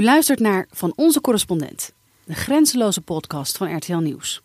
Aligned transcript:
U 0.00 0.02
luistert 0.02 0.40
naar 0.40 0.66
Van 0.70 0.92
Onze 0.96 1.20
Correspondent, 1.20 1.92
de 2.24 2.34
grenzeloze 2.34 3.00
podcast 3.00 3.56
van 3.56 3.76
RTL 3.76 3.96
Nieuws. 3.96 4.42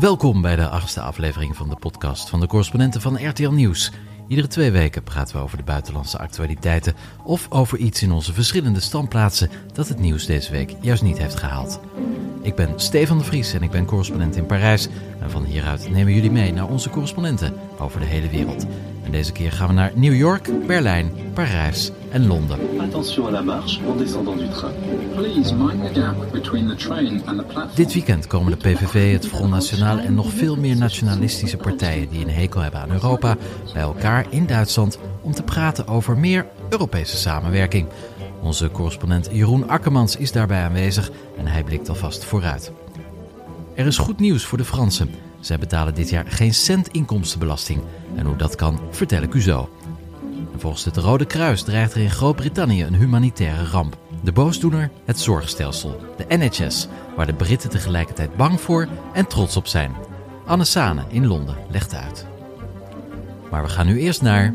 Welkom 0.00 0.42
bij 0.42 0.56
de 0.56 0.68
achtste 0.68 1.00
aflevering 1.00 1.56
van 1.56 1.68
de 1.68 1.76
podcast 1.76 2.28
van 2.28 2.40
de 2.40 2.46
correspondenten 2.46 3.00
van 3.00 3.28
RTL 3.28 3.50
Nieuws. 3.50 3.92
Iedere 4.28 4.48
twee 4.48 4.70
weken 4.70 5.02
praten 5.02 5.36
we 5.36 5.42
over 5.42 5.56
de 5.56 5.64
buitenlandse 5.64 6.18
actualiteiten 6.18 6.94
of 7.24 7.46
over 7.50 7.78
iets 7.78 8.02
in 8.02 8.12
onze 8.12 8.32
verschillende 8.32 8.80
standplaatsen 8.80 9.50
dat 9.72 9.88
het 9.88 9.98
nieuws 9.98 10.26
deze 10.26 10.52
week 10.52 10.74
juist 10.80 11.02
niet 11.02 11.18
heeft 11.18 11.38
gehaald. 11.38 11.80
Ik 12.44 12.54
ben 12.54 12.72
Stefan 12.76 13.18
de 13.18 13.24
Vries 13.24 13.52
en 13.52 13.62
ik 13.62 13.70
ben 13.70 13.84
correspondent 13.84 14.36
in 14.36 14.46
Parijs. 14.46 14.88
En 15.20 15.30
van 15.30 15.44
hieruit 15.44 15.90
nemen 15.90 16.12
jullie 16.12 16.30
mee 16.30 16.52
naar 16.52 16.68
onze 16.68 16.90
correspondenten 16.90 17.52
over 17.78 18.00
de 18.00 18.06
hele 18.06 18.28
wereld. 18.28 18.66
En 19.04 19.10
deze 19.10 19.32
keer 19.32 19.52
gaan 19.52 19.68
we 19.68 19.74
naar 19.74 19.92
New 19.94 20.14
York, 20.14 20.66
Berlijn, 20.66 21.12
Parijs 21.34 21.90
en 22.10 22.26
Londen. 22.26 22.58
Attention 22.80 23.26
à 23.26 23.30
la 23.30 23.40
marche 23.40 23.80
en 23.86 23.96
descendant 23.96 24.38
du 24.38 24.48
train. 24.48 24.74
Please 25.14 25.54
mind 25.54 25.94
the 25.94 26.00
gap 26.00 26.32
between 26.32 26.68
the 26.68 26.74
train 26.74 27.22
and 27.24 27.38
the 27.38 27.44
platform. 27.44 27.74
Dit 27.74 27.92
weekend 27.92 28.26
komen 28.26 28.50
de 28.50 28.56
PVV, 28.56 29.12
het 29.12 29.26
Front 29.26 29.50
National 29.50 29.98
en 29.98 30.14
nog 30.14 30.32
veel 30.32 30.56
meer 30.56 30.76
nationalistische 30.76 31.56
partijen 31.56 32.08
die 32.08 32.24
een 32.24 32.30
hekel 32.30 32.60
hebben 32.60 32.80
aan 32.80 32.90
Europa 32.90 33.36
bij 33.72 33.82
elkaar 33.82 34.26
in 34.28 34.46
Duitsland 34.46 34.98
om 35.20 35.32
te 35.32 35.42
praten 35.42 35.88
over 35.88 36.18
meer 36.18 36.46
Europese 36.68 37.16
samenwerking. 37.16 37.86
Onze 38.44 38.70
correspondent 38.70 39.28
Jeroen 39.32 39.68
Akkermans 39.68 40.16
is 40.16 40.32
daarbij 40.32 40.62
aanwezig 40.62 41.10
en 41.36 41.46
hij 41.46 41.62
blikt 41.64 41.88
alvast 41.88 42.24
vooruit. 42.24 42.72
Er 43.74 43.86
is 43.86 43.98
goed 43.98 44.18
nieuws 44.18 44.44
voor 44.44 44.58
de 44.58 44.64
Fransen. 44.64 45.10
Zij 45.40 45.58
betalen 45.58 45.94
dit 45.94 46.10
jaar 46.10 46.24
geen 46.26 46.54
cent 46.54 46.88
inkomstenbelasting. 46.88 47.82
En 48.14 48.26
hoe 48.26 48.36
dat 48.36 48.54
kan, 48.54 48.80
vertel 48.90 49.22
ik 49.22 49.34
u 49.34 49.42
zo. 49.42 49.68
En 50.52 50.60
volgens 50.60 50.84
het 50.84 50.96
Rode 50.96 51.24
Kruis 51.24 51.62
dreigt 51.62 51.94
er 51.94 52.00
in 52.00 52.10
Groot-Brittannië 52.10 52.84
een 52.84 52.94
humanitaire 52.94 53.64
ramp. 53.64 53.96
De 54.22 54.32
boosdoener, 54.32 54.90
het 55.04 55.18
zorgstelsel, 55.18 56.00
de 56.16 56.36
NHS, 56.36 56.88
waar 57.16 57.26
de 57.26 57.34
Britten 57.34 57.70
tegelijkertijd 57.70 58.36
bang 58.36 58.60
voor 58.60 58.88
en 59.12 59.26
trots 59.26 59.56
op 59.56 59.66
zijn. 59.66 59.94
Anne 60.46 60.64
Sane 60.64 61.02
in 61.08 61.26
Londen 61.26 61.56
legt 61.70 61.94
uit. 61.94 62.26
Maar 63.50 63.62
we 63.62 63.68
gaan 63.68 63.86
nu 63.86 63.98
eerst 63.98 64.22
naar 64.22 64.54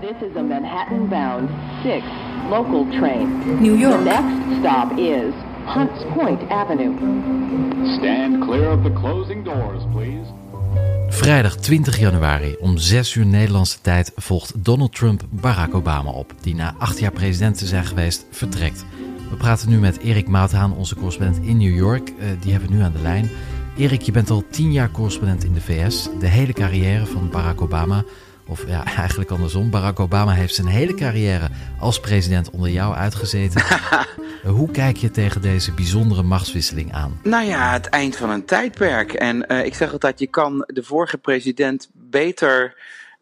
This 0.00 0.28
is 0.30 0.36
a 0.36 0.42
Manhattan-bound 0.42 1.50
6 1.82 2.02
local 2.48 2.86
train. 2.98 3.28
New 3.60 3.74
The 3.74 3.80
York. 3.80 4.04
next 4.04 4.58
stop 4.58 4.98
is 4.98 5.32
Hunts 5.64 6.02
Point 6.14 6.40
Avenue. 6.50 6.94
Stand 7.98 8.44
clear 8.44 8.70
of 8.72 8.82
the 8.82 8.92
closing 8.92 9.44
doors, 9.44 9.82
please. 9.92 10.36
Vrijdag 11.08 11.56
20 11.56 11.98
januari 11.98 12.56
om 12.60 12.76
6 12.76 13.14
uur 13.14 13.26
Nederlandse 13.26 13.80
tijd 13.80 14.12
volgt 14.16 14.64
Donald 14.64 14.94
Trump 14.94 15.22
Barack 15.30 15.74
Obama 15.74 16.10
op, 16.10 16.34
die 16.40 16.54
na 16.54 16.74
acht 16.78 16.98
jaar 16.98 17.12
president 17.12 17.58
te 17.58 17.66
zijn 17.66 17.84
geweest 17.84 18.26
vertrekt. 18.30 18.84
We 19.30 19.36
praten 19.36 19.68
nu 19.68 19.78
met 19.78 19.98
Erik 19.98 20.28
Mouthaan, 20.28 20.76
onze 20.76 20.94
correspondent 20.94 21.46
in 21.46 21.56
New 21.56 21.76
York. 21.76 22.08
Eh, 22.08 22.26
die 22.40 22.52
hebben 22.52 22.70
we 22.70 22.76
nu 22.76 22.82
aan 22.82 22.92
de 22.92 23.02
lijn. 23.02 23.30
Erik, 23.76 24.02
je 24.02 24.12
bent 24.12 24.30
al 24.30 24.44
tien 24.50 24.72
jaar 24.72 24.90
correspondent 24.90 25.44
in 25.44 25.52
de 25.52 25.60
VS. 25.60 26.08
De 26.20 26.26
hele 26.26 26.52
carrière 26.52 27.06
van 27.06 27.28
Barack 27.30 27.60
Obama, 27.60 28.04
of 28.48 28.66
ja, 28.66 28.84
eigenlijk 28.96 29.30
andersom. 29.30 29.70
Barack 29.70 30.00
Obama 30.00 30.32
heeft 30.32 30.54
zijn 30.54 30.66
hele 30.66 30.94
carrière 30.94 31.48
als 31.78 32.00
president 32.00 32.50
onder 32.50 32.70
jou 32.70 32.94
uitgezeten. 32.94 33.62
Hoe 34.42 34.70
kijk 34.70 34.96
je 34.96 35.10
tegen 35.10 35.42
deze 35.42 35.72
bijzondere 35.72 36.22
machtswisseling 36.22 36.92
aan? 36.92 37.20
Nou 37.22 37.44
ja, 37.44 37.72
het 37.72 37.86
eind 37.86 38.16
van 38.16 38.30
een 38.30 38.44
tijdperk. 38.44 39.12
En 39.12 39.46
eh, 39.46 39.64
ik 39.64 39.74
zeg 39.74 39.92
altijd, 39.92 40.18
je 40.18 40.26
kan 40.26 40.64
de 40.66 40.82
vorige 40.82 41.18
president 41.18 41.88
beter 41.92 42.74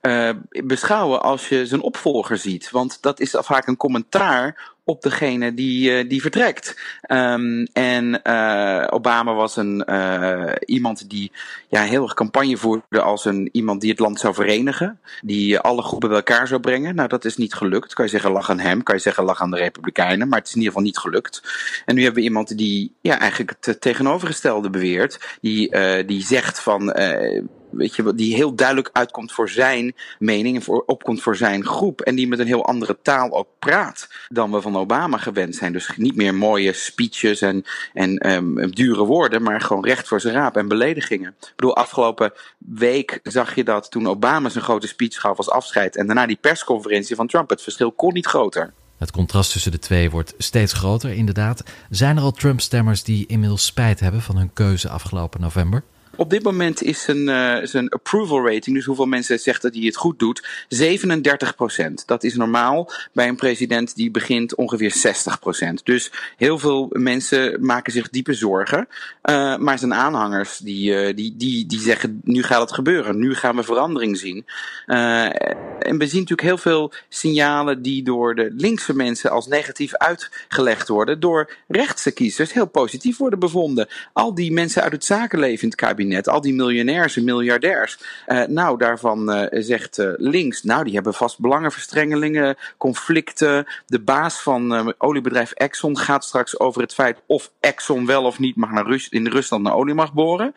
eh, 0.06 0.30
beschouwen 0.64 1.22
als 1.22 1.48
je 1.48 1.66
zijn 1.66 1.80
opvolger 1.80 2.38
ziet. 2.38 2.70
Want 2.70 3.02
dat 3.02 3.20
is 3.20 3.34
vaak 3.38 3.66
een 3.66 3.76
commentaar 3.76 4.74
op 4.86 5.02
degene 5.02 5.54
die, 5.54 5.92
eh, 5.92 6.08
die 6.08 6.20
vertrekt. 6.20 6.80
Ehm, 7.00 7.66
en 7.72 8.22
eh, 8.22 8.86
Obama 8.90 9.34
was 9.34 9.56
een, 9.56 9.84
eh, 9.84 10.52
iemand 10.64 11.10
die 11.10 11.32
ja, 11.68 11.82
heel 11.82 12.02
erg 12.02 12.14
campagne 12.14 12.56
voerde 12.56 13.00
als 13.00 13.24
een, 13.24 13.48
iemand 13.52 13.80
die 13.80 13.90
het 13.90 13.98
land 13.98 14.20
zou 14.20 14.34
verenigen. 14.34 15.00
Die 15.22 15.58
alle 15.58 15.82
groepen 15.82 16.08
bij 16.08 16.18
elkaar 16.18 16.48
zou 16.48 16.60
brengen. 16.60 16.94
Nou, 16.94 17.08
dat 17.08 17.24
is 17.24 17.36
niet 17.36 17.54
gelukt. 17.54 17.94
Kan 17.94 18.04
je 18.04 18.10
zeggen, 18.10 18.30
lag 18.30 18.50
aan 18.50 18.58
hem. 18.58 18.82
Kan 18.82 18.94
je 18.94 19.00
zeggen, 19.00 19.24
lag 19.24 19.40
aan 19.40 19.50
de 19.50 19.56
Republikeinen. 19.56 20.28
Maar 20.28 20.38
het 20.38 20.48
is 20.48 20.54
in 20.54 20.60
ieder 20.60 20.72
geval 20.72 20.88
niet 20.88 20.98
gelukt. 20.98 21.42
En 21.84 21.94
nu 21.94 22.02
hebben 22.02 22.20
we 22.20 22.28
iemand 22.28 22.58
die 22.58 22.94
ja, 23.00 23.18
eigenlijk 23.18 23.56
het 23.60 23.80
tegenovergestelde 23.80 24.70
beweert. 24.70 25.36
Die, 25.40 25.76
die 26.04 26.22
zegt 26.22 26.60
van... 26.60 26.92
weet 27.70 27.96
je, 27.96 28.14
die 28.14 28.34
heel 28.34 28.54
duidelijk 28.54 28.90
uitkomt 28.92 29.32
voor 29.32 29.48
zijn 29.48 29.94
mening 30.18 30.56
en 30.56 30.62
voor, 30.62 30.82
opkomt 30.86 31.22
voor 31.22 31.36
zijn 31.36 31.64
groep. 31.64 32.00
En 32.00 32.14
die 32.14 32.28
met 32.28 32.38
een 32.38 32.46
heel 32.46 32.66
andere 32.66 32.96
taal 33.02 33.32
ook 33.32 33.48
praat 33.58 34.08
dan 34.28 34.50
we 34.52 34.60
van 34.60 34.76
Obama 34.76 35.18
gewend 35.18 35.54
zijn. 35.54 35.72
Dus 35.72 35.90
niet 35.96 36.16
meer 36.16 36.34
mooie 36.34 36.72
speeches 36.72 37.40
en, 37.40 37.64
en 37.92 38.18
ehm, 38.18 38.70
dure 38.70 39.04
woorden, 39.04 39.42
maar 39.42 39.60
gewoon 39.60 39.84
recht 39.84 40.08
voor 40.08 40.20
zijn 40.20 40.34
raap 40.34 40.56
en 40.56 40.68
beledigingen. 40.68 41.34
Ik 41.40 41.52
bedoel, 41.56 41.76
afgelopen 41.76 42.32
week 42.58 43.20
zag 43.22 43.54
je 43.54 43.64
dat 43.64 43.90
toen 43.90 44.08
Obama 44.08 44.48
zijn 44.48 44.64
grote 44.64 44.86
speech 44.86 45.20
gaf 45.20 45.36
als 45.36 45.50
afscheid 45.50 45.96
en 45.96 46.06
daarna 46.06 46.26
die 46.26 46.38
persconferentie 46.40 47.16
van 47.16 47.26
Trump. 47.26 47.50
Het 47.50 47.62
verschil 47.62 47.92
kon 47.92 48.12
niet 48.12 48.26
groter. 48.26 48.72
Het 48.98 49.10
contrast 49.10 49.52
tussen 49.52 49.72
de 49.72 49.78
twee 49.78 50.10
wordt 50.10 50.34
steeds 50.38 50.72
groter, 50.72 51.12
inderdaad. 51.12 51.62
Zijn 51.90 52.16
er 52.16 52.22
al 52.22 52.30
Trump-stemmers 52.30 53.02
die 53.02 53.26
inmiddels 53.26 53.64
spijt 53.64 54.00
hebben 54.00 54.22
van 54.22 54.36
hun 54.36 54.52
keuze 54.52 54.88
afgelopen 54.88 55.40
november? 55.40 55.82
Op 56.16 56.30
dit 56.30 56.42
moment 56.42 56.82
is 56.82 57.02
zijn, 57.02 57.28
eh, 57.28 57.86
approval 57.88 58.46
rating, 58.46 58.76
dus 58.76 58.84
hoeveel 58.84 59.06
mensen 59.06 59.38
zegt 59.38 59.62
dat 59.62 59.74
hij 59.74 59.84
het 59.84 59.96
goed 59.96 60.18
doet, 60.18 60.48
37% 60.68 62.06
Dat 62.06 62.24
is 62.24 62.34
normaal 62.34 62.92
bij 63.12 63.28
een 63.28 63.36
president 63.36 63.94
die 63.94 64.10
begint 64.10 64.54
ongeveer 64.54 64.92
60% 64.92 65.84
Dus 65.84 66.12
heel 66.36 66.58
veel 66.58 66.86
mensen 66.92 67.64
maken 67.64 67.92
zich 67.92 68.10
diepe 68.10 68.34
zorgen. 68.34 68.88
Eh, 69.22 69.56
maar 69.56 69.78
zijn 69.78 69.94
aanhangers 69.94 70.58
die, 70.58 70.96
eh, 70.96 71.16
die, 71.16 71.34
die, 71.36 71.66
die 71.66 71.80
zeggen, 71.80 72.20
nu 72.24 72.42
gaat 72.42 72.60
het 72.60 72.72
gebeuren. 72.72 73.18
Nu 73.18 73.34
gaan 73.34 73.56
we 73.56 73.62
verandering 73.62 74.18
zien. 74.18 74.44
En 74.86 75.98
we 75.98 76.06
zien 76.06 76.20
natuurlijk 76.20 76.40
heel 76.40 76.58
veel 76.58 76.92
signalen 77.08 77.82
die 77.82 78.02
door 78.02 78.34
de 78.34 78.52
linkse 78.56 78.94
mensen 78.94 79.30
als 79.30 79.46
negatief 79.46 79.94
uitgelegd 79.94 80.88
worden. 80.88 81.20
Door 81.20 81.56
rechtse 81.68 82.10
kiezers 82.10 82.52
heel 82.52 82.66
positief 82.66 83.16
worden 83.16 83.38
bevonden. 83.38 83.88
Al 84.12 84.34
die 84.34 84.52
mensen 84.52 84.82
uit 84.82 84.92
het 84.92 85.04
zakenleven 85.04 85.62
in 85.62 85.68
het 85.68 85.76
kabinet, 85.76 86.05
al 86.28 86.40
die 86.40 86.54
miljonairs 86.54 87.16
en 87.16 87.24
miljardairs. 87.24 87.98
eh, 88.26 88.42
nou, 88.42 88.78
daarvan 88.78 89.32
eh, 89.32 89.62
zegt 89.62 89.98
eh, 89.98 90.08
links, 90.16 90.62
nou, 90.62 90.84
die 90.84 90.94
hebben 90.94 91.14
vast 91.14 91.38
belangenverstrengelingen, 91.38 92.56
conflicten. 92.76 93.66
De 93.86 94.00
baas 94.00 94.40
van 94.40 94.94
oliebedrijf 94.98 95.50
Exxon 95.50 95.98
gaat 95.98 96.24
straks 96.24 96.58
over 96.58 96.82
het 96.82 96.94
feit 96.94 97.18
of 97.26 97.50
Exxon 97.60 98.06
wel 98.06 98.24
of 98.24 98.38
niet 98.38 98.56
mag 98.56 98.70
naar 98.70 98.86
Rus 98.86 99.08
in 99.08 99.26
Rusland 99.26 99.62
naar 99.62 99.74
olie 99.74 99.94
mag 99.94 100.12
boren. 100.12 100.54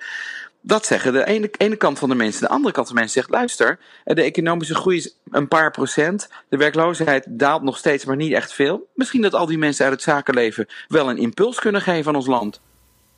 Dat 0.61 0.85
zeggen 0.85 1.13
de 1.13 1.25
ene, 1.25 1.49
ene 1.57 1.75
kant 1.75 1.99
van 1.99 2.09
de 2.09 2.15
mensen. 2.15 2.41
De 2.41 2.49
andere 2.49 2.73
kant 2.73 2.87
van 2.87 2.95
de 2.95 3.01
mensen 3.01 3.21
zegt: 3.21 3.33
luister, 3.33 3.79
de 4.03 4.21
economische 4.21 4.75
groei 4.75 4.97
is 4.97 5.15
een 5.31 5.47
paar 5.47 5.71
procent. 5.71 6.29
De 6.49 6.57
werkloosheid 6.57 7.25
daalt 7.29 7.63
nog 7.63 7.77
steeds, 7.77 8.05
maar 8.05 8.15
niet 8.15 8.33
echt 8.33 8.53
veel. 8.53 8.87
Misschien 8.93 9.21
dat 9.21 9.33
al 9.33 9.45
die 9.45 9.57
mensen 9.57 9.85
uit 9.85 9.93
het 9.93 10.03
zakenleven 10.03 10.67
wel 10.87 11.09
een 11.09 11.17
impuls 11.17 11.59
kunnen 11.59 11.81
geven 11.81 12.07
aan 12.07 12.15
ons 12.15 12.27
land. 12.27 12.61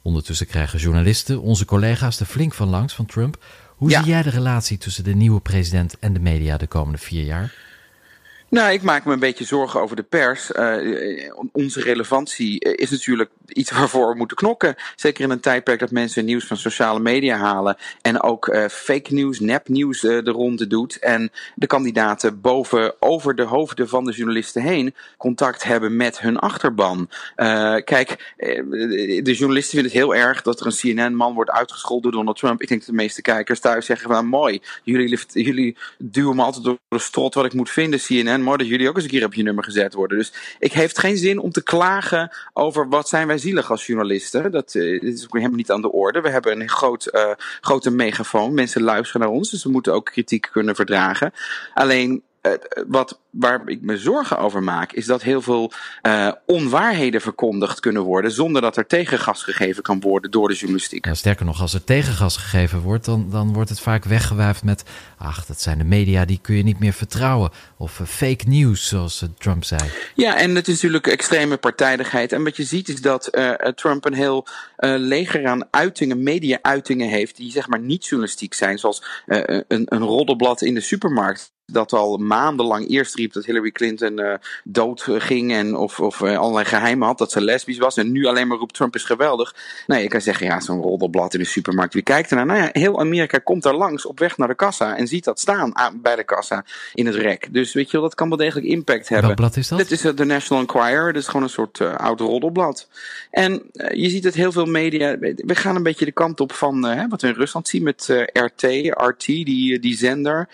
Ondertussen 0.02 0.48
krijgen 0.48 0.80
journalisten, 0.80 1.42
onze 1.42 1.66
collega's, 1.66 2.20
er 2.20 2.26
flink 2.26 2.54
van 2.54 2.68
langs 2.70 2.94
van 2.94 3.06
Trump. 3.06 3.44
Hoe 3.76 3.90
Ja. 3.90 4.02
zie 4.02 4.12
jij 4.12 4.22
de 4.22 4.30
relatie 4.30 4.78
tussen 4.78 5.04
de 5.04 5.16
nieuwe 5.16 5.40
president 5.40 6.00
en 6.00 6.14
de 6.14 6.20
media 6.20 6.58
de 6.58 6.68
komende 6.68 6.98
vier 6.98 7.24
jaar? 7.24 7.54
Nou, 8.52 8.72
ik 8.74 8.82
maak 8.82 9.06
me 9.06 9.14
een 9.14 9.20
beetje 9.20 9.46
zorgen 9.46 9.82
over 9.82 9.96
de 9.96 10.04
pers. 10.04 10.52
Eh, 10.52 11.34
onze 11.52 11.82
relevantie 11.82 12.60
eh, 12.60 12.74
is 12.76 12.90
natuurlijk 12.90 13.30
iets 13.54 13.72
waarvoor 13.72 14.12
we 14.12 14.18
moeten 14.18 14.38
knokken. 14.38 14.76
Zeker 14.96 15.24
in 15.24 15.30
een 15.30 15.40
tijdperk 15.40 15.80
dat 15.80 15.92
mensen 15.92 16.26
nieuws 16.26 16.46
van 16.46 16.58
sociale 16.58 17.00
media 17.00 17.38
halen. 17.38 17.78
En 18.02 18.22
ook 18.22 18.48
eh, 18.48 18.68
fake 18.68 19.14
nieuws, 19.14 19.40
nepnieuws 19.40 20.03
eh, 20.03 20.24
de 20.24 20.32
ronde 20.32 20.68
doet. 20.68 21.00
En 21.00 21.32
de 21.56 21.68
kandidaten 21.68 22.42
boven, 22.42 22.94
over 23.00 23.36
de 23.36 23.44
hoofden 23.44 23.90
van 23.90 24.06
de 24.06 24.12
journalisten 24.12 24.62
heen 24.62 24.96
contact 25.18 25.64
hebben 25.64 25.96
met 25.96 26.20
hun 26.20 26.38
achterban. 26.38 27.09
Eh, 27.36 27.76
kijk, 27.84 28.34
eh, 28.38 28.64
de 29.24 29.34
journalisten 29.34 29.80
vinden 29.80 29.92
het 29.92 30.02
heel 30.02 30.16
erg 30.16 30.42
dat 30.42 30.59
er 30.59 30.66
een 30.66 30.72
CNN-man 30.72 31.34
wordt 31.34 31.52
uitgescholden 31.52 32.12
door 32.12 32.20
Donald 32.20 32.38
Trump. 32.38 32.62
Ik 32.62 32.68
denk 32.68 32.80
dat 32.80 32.90
de 32.90 32.96
meeste 32.96 33.22
kijkers 33.22 33.59
thuis 33.59 33.86
zeggen 33.86 34.09
van 34.09 34.26
mooi, 34.26 34.62
jullie, 34.84 35.20
jullie 35.28 35.78
duwen 35.97 36.36
me 36.36 36.44
altijd 36.44 36.64
door 36.64 36.78
de 36.88 37.00
strot 37.00 37.34
wat 37.34 37.46
ik 37.46 37.54
moet 37.54 37.70
vinden, 37.70 38.00
CNN. 38.00 38.41
Mooi 38.43 38.58
dat 38.58 38.67
jullie 38.67 38.90
ook 38.90 38.96
eens 38.96 39.03
een 39.03 39.09
keer 39.09 39.26
op 39.26 39.34
je 39.34 39.43
nummer 39.43 39.64
gezet 39.64 39.93
worden. 39.93 40.17
Dus 40.17 40.34
ik 40.59 40.73
heeft 40.73 40.99
geen 40.99 41.17
zin 41.17 41.40
om 41.40 41.52
te 41.52 41.64
klagen 41.64 42.32
over 42.53 42.90
wat 42.90 43.09
zijn 43.09 43.28
wij 43.28 43.38
zielig 43.38 43.72
als 43.72 43.85
journalisten. 43.85 44.52
Dat 44.52 44.76
eh, 44.76 45.02
is 45.02 45.23
ook 45.23 45.34
helemaal 45.34 45.58
niet 45.58 45.72
aan 45.72 45.82
de 45.82 45.91
orde. 45.91 46.22
We 46.22 46.29
hebben 46.29 46.61
een 46.61 46.70
groot, 46.70 47.05
eh, 47.05 47.32
grote 47.61 47.91
megafoon. 47.91 48.53
Mensen 48.53 48.82
luisteren 48.82 49.22
naar 49.22 49.29
ons, 49.29 49.49
dus 49.49 49.64
we 49.64 49.70
moeten 49.70 49.93
ook 49.93 50.05
kritiek 50.05 50.49
kunnen 50.52 50.76
verdragen. 50.76 51.34
Alleen 51.73 52.23
wat, 52.88 53.20
waar 53.29 53.61
ik 53.66 53.82
me 53.82 53.97
zorgen 53.97 54.38
over 54.38 54.64
maak, 54.64 54.91
is 54.91 55.05
dat 55.05 55.22
heel 55.22 55.41
veel 55.41 55.72
uh, 56.02 56.32
onwaarheden 56.46 57.22
verkondigd 57.22 57.79
kunnen 57.79 58.02
worden 58.02 58.32
zonder 58.32 58.61
dat 58.61 58.78
er 58.78 58.88
tegengas 58.88 59.43
gegeven 59.43 59.84
kan 59.84 59.99
worden 59.99 60.32
door 60.32 60.47
de 60.47 60.53
journalistiek. 60.53 61.05
Ja, 61.05 61.14
sterker 61.14 61.46
nog, 61.46 61.61
als 61.61 61.73
er 61.73 61.84
tegengas 61.84 62.38
gegeven 62.38 62.79
wordt, 62.79 63.05
dan, 63.05 63.29
dan 63.29 63.53
wordt 63.53 63.70
het 63.70 63.79
vaak 63.79 64.05
weggewuifd 64.05 64.64
met, 64.64 64.84
ach, 65.17 65.46
dat 65.46 65.61
zijn 65.61 65.78
de 65.78 65.84
media, 65.84 66.26
die 66.26 66.40
kun 66.41 66.55
je 66.55 66.64
niet 66.64 66.79
meer 66.79 66.93
vertrouwen. 66.93 67.49
Of 67.78 67.99
uh, 67.99 68.08
fake 68.08 68.47
news, 68.47 68.87
zoals 68.87 69.26
Trump 69.37 69.64
zei. 69.64 69.82
Ja, 70.16 70.37
en 70.37 70.55
het 70.55 70.67
is 70.67 70.73
natuurlijk 70.73 71.08
extreme 71.08 71.58
partijdigheid. 71.58 72.32
En 72.32 72.44
wat 72.44 72.58
je 72.58 72.64
ziet 72.64 72.90
is 72.90 73.02
dat 73.02 73.29
Trump 73.76 74.05
een 74.05 74.14
heel 74.14 74.47
leger 74.97 75.47
aan 75.47 75.67
uitingen, 75.72 76.23
media-uitingen 76.23 77.09
heeft, 77.09 77.37
die 77.37 77.52
zeg 77.52 77.67
maar 77.67 77.79
niet 77.79 78.05
journalistiek 78.05 78.53
zijn, 78.53 78.79
zoals 78.79 79.03
een, 79.26 79.64
een 79.67 80.03
roddelblad 80.03 80.61
in 80.61 80.73
de 80.73 80.82
supermarkt 80.82 81.53
dat 81.72 81.94
al 81.94 82.18
maandenlang 82.18 82.90
eerst 82.90 83.16
riep 83.16 83.34
dat 83.34 83.46
Hillary 83.46 83.72
Clinton 83.72 84.20
uh, 84.20 84.34
dood 84.64 85.02
ging 85.08 85.52
en 85.52 85.76
of, 85.76 86.00
of 86.00 86.20
uh, 86.20 86.38
allerlei 86.38 86.66
geheimen 86.66 87.08
had, 87.08 87.18
dat 87.18 87.32
ze 87.32 87.41
lesbisch 87.41 87.78
was. 87.78 87.97
En 87.97 88.12
nu 88.12 88.26
alleen 88.26 88.47
maar 88.47 88.58
roept 88.58 88.73
Trump 88.73 88.96
is 88.96 89.03
geweldig. 89.03 89.56
Nee, 89.88 90.03
je 90.03 90.08
kan 90.08 90.22
zeggen, 90.22 90.46
ja, 90.46 90.59
zo'n 90.59 90.82
roddelblad 90.82 91.34
in 91.34 91.40
de 91.40 91.46
supermarkt. 91.46 91.94
Wie 91.94 92.03
kijkt 92.03 92.29
ernaar? 92.29 92.46
Nou 92.46 92.59
ja, 92.59 92.70
heel 92.72 93.00
Amerika 93.00 93.38
komt 93.38 93.64
daar 93.64 93.76
langs 93.76 94.06
op 94.06 94.20
weg 94.20 94.38
naar 94.38 94.47
de 94.47 94.56
kassa 94.56 94.97
en 94.97 95.08
ziet 95.08 95.23
dat 95.23 95.40
staan 95.40 95.78
aan, 95.78 96.02
bij 96.02 96.16
de 96.16 96.23
kassa 96.23 96.66
in 96.94 97.06
het 97.06 97.16
rek. 97.16 97.53
Dus 97.53 97.73
weet 97.73 97.85
je 97.85 97.91
wel, 97.91 98.02
dat 98.02 98.16
kan 98.16 98.29
wel 98.29 98.38
degelijk 98.38 98.68
impact 98.68 99.09
hebben. 99.09 99.26
Welk 99.26 99.40
blad 99.40 99.56
is 99.58 99.68
dat? 99.68 99.78
Dit 99.78 99.91
is 99.91 100.02
de 100.02 100.26
National 100.26 100.62
Enquirer. 100.62 101.14
Dat 101.14 101.22
is 101.22 101.28
gewoon 101.28 101.44
een 101.44 101.50
soort 101.50 101.79
uh, 101.79 101.96
oud 101.96 102.20
roddelblad. 102.20 102.88
En 103.32 103.64
je 103.73 104.09
ziet 104.09 104.23
dat 104.23 104.34
heel 104.34 104.52
veel 104.52 104.66
media, 104.66 105.18
we 105.20 105.56
gaan 105.56 105.76
een 105.76 105.84
beetje 105.84 106.06
de 106.06 106.12
kant 106.12 106.40
op 106.40 106.52
van 106.52 107.09
wat 107.09 107.22
we 107.22 107.28
in 107.28 107.34
Rusland 107.34 107.68
zien 107.68 107.84
met 107.84 108.26
RT, 108.34 108.62
RT, 108.90 109.26
die, 109.26 109.79
die 109.79 109.97
zender. 109.97 110.50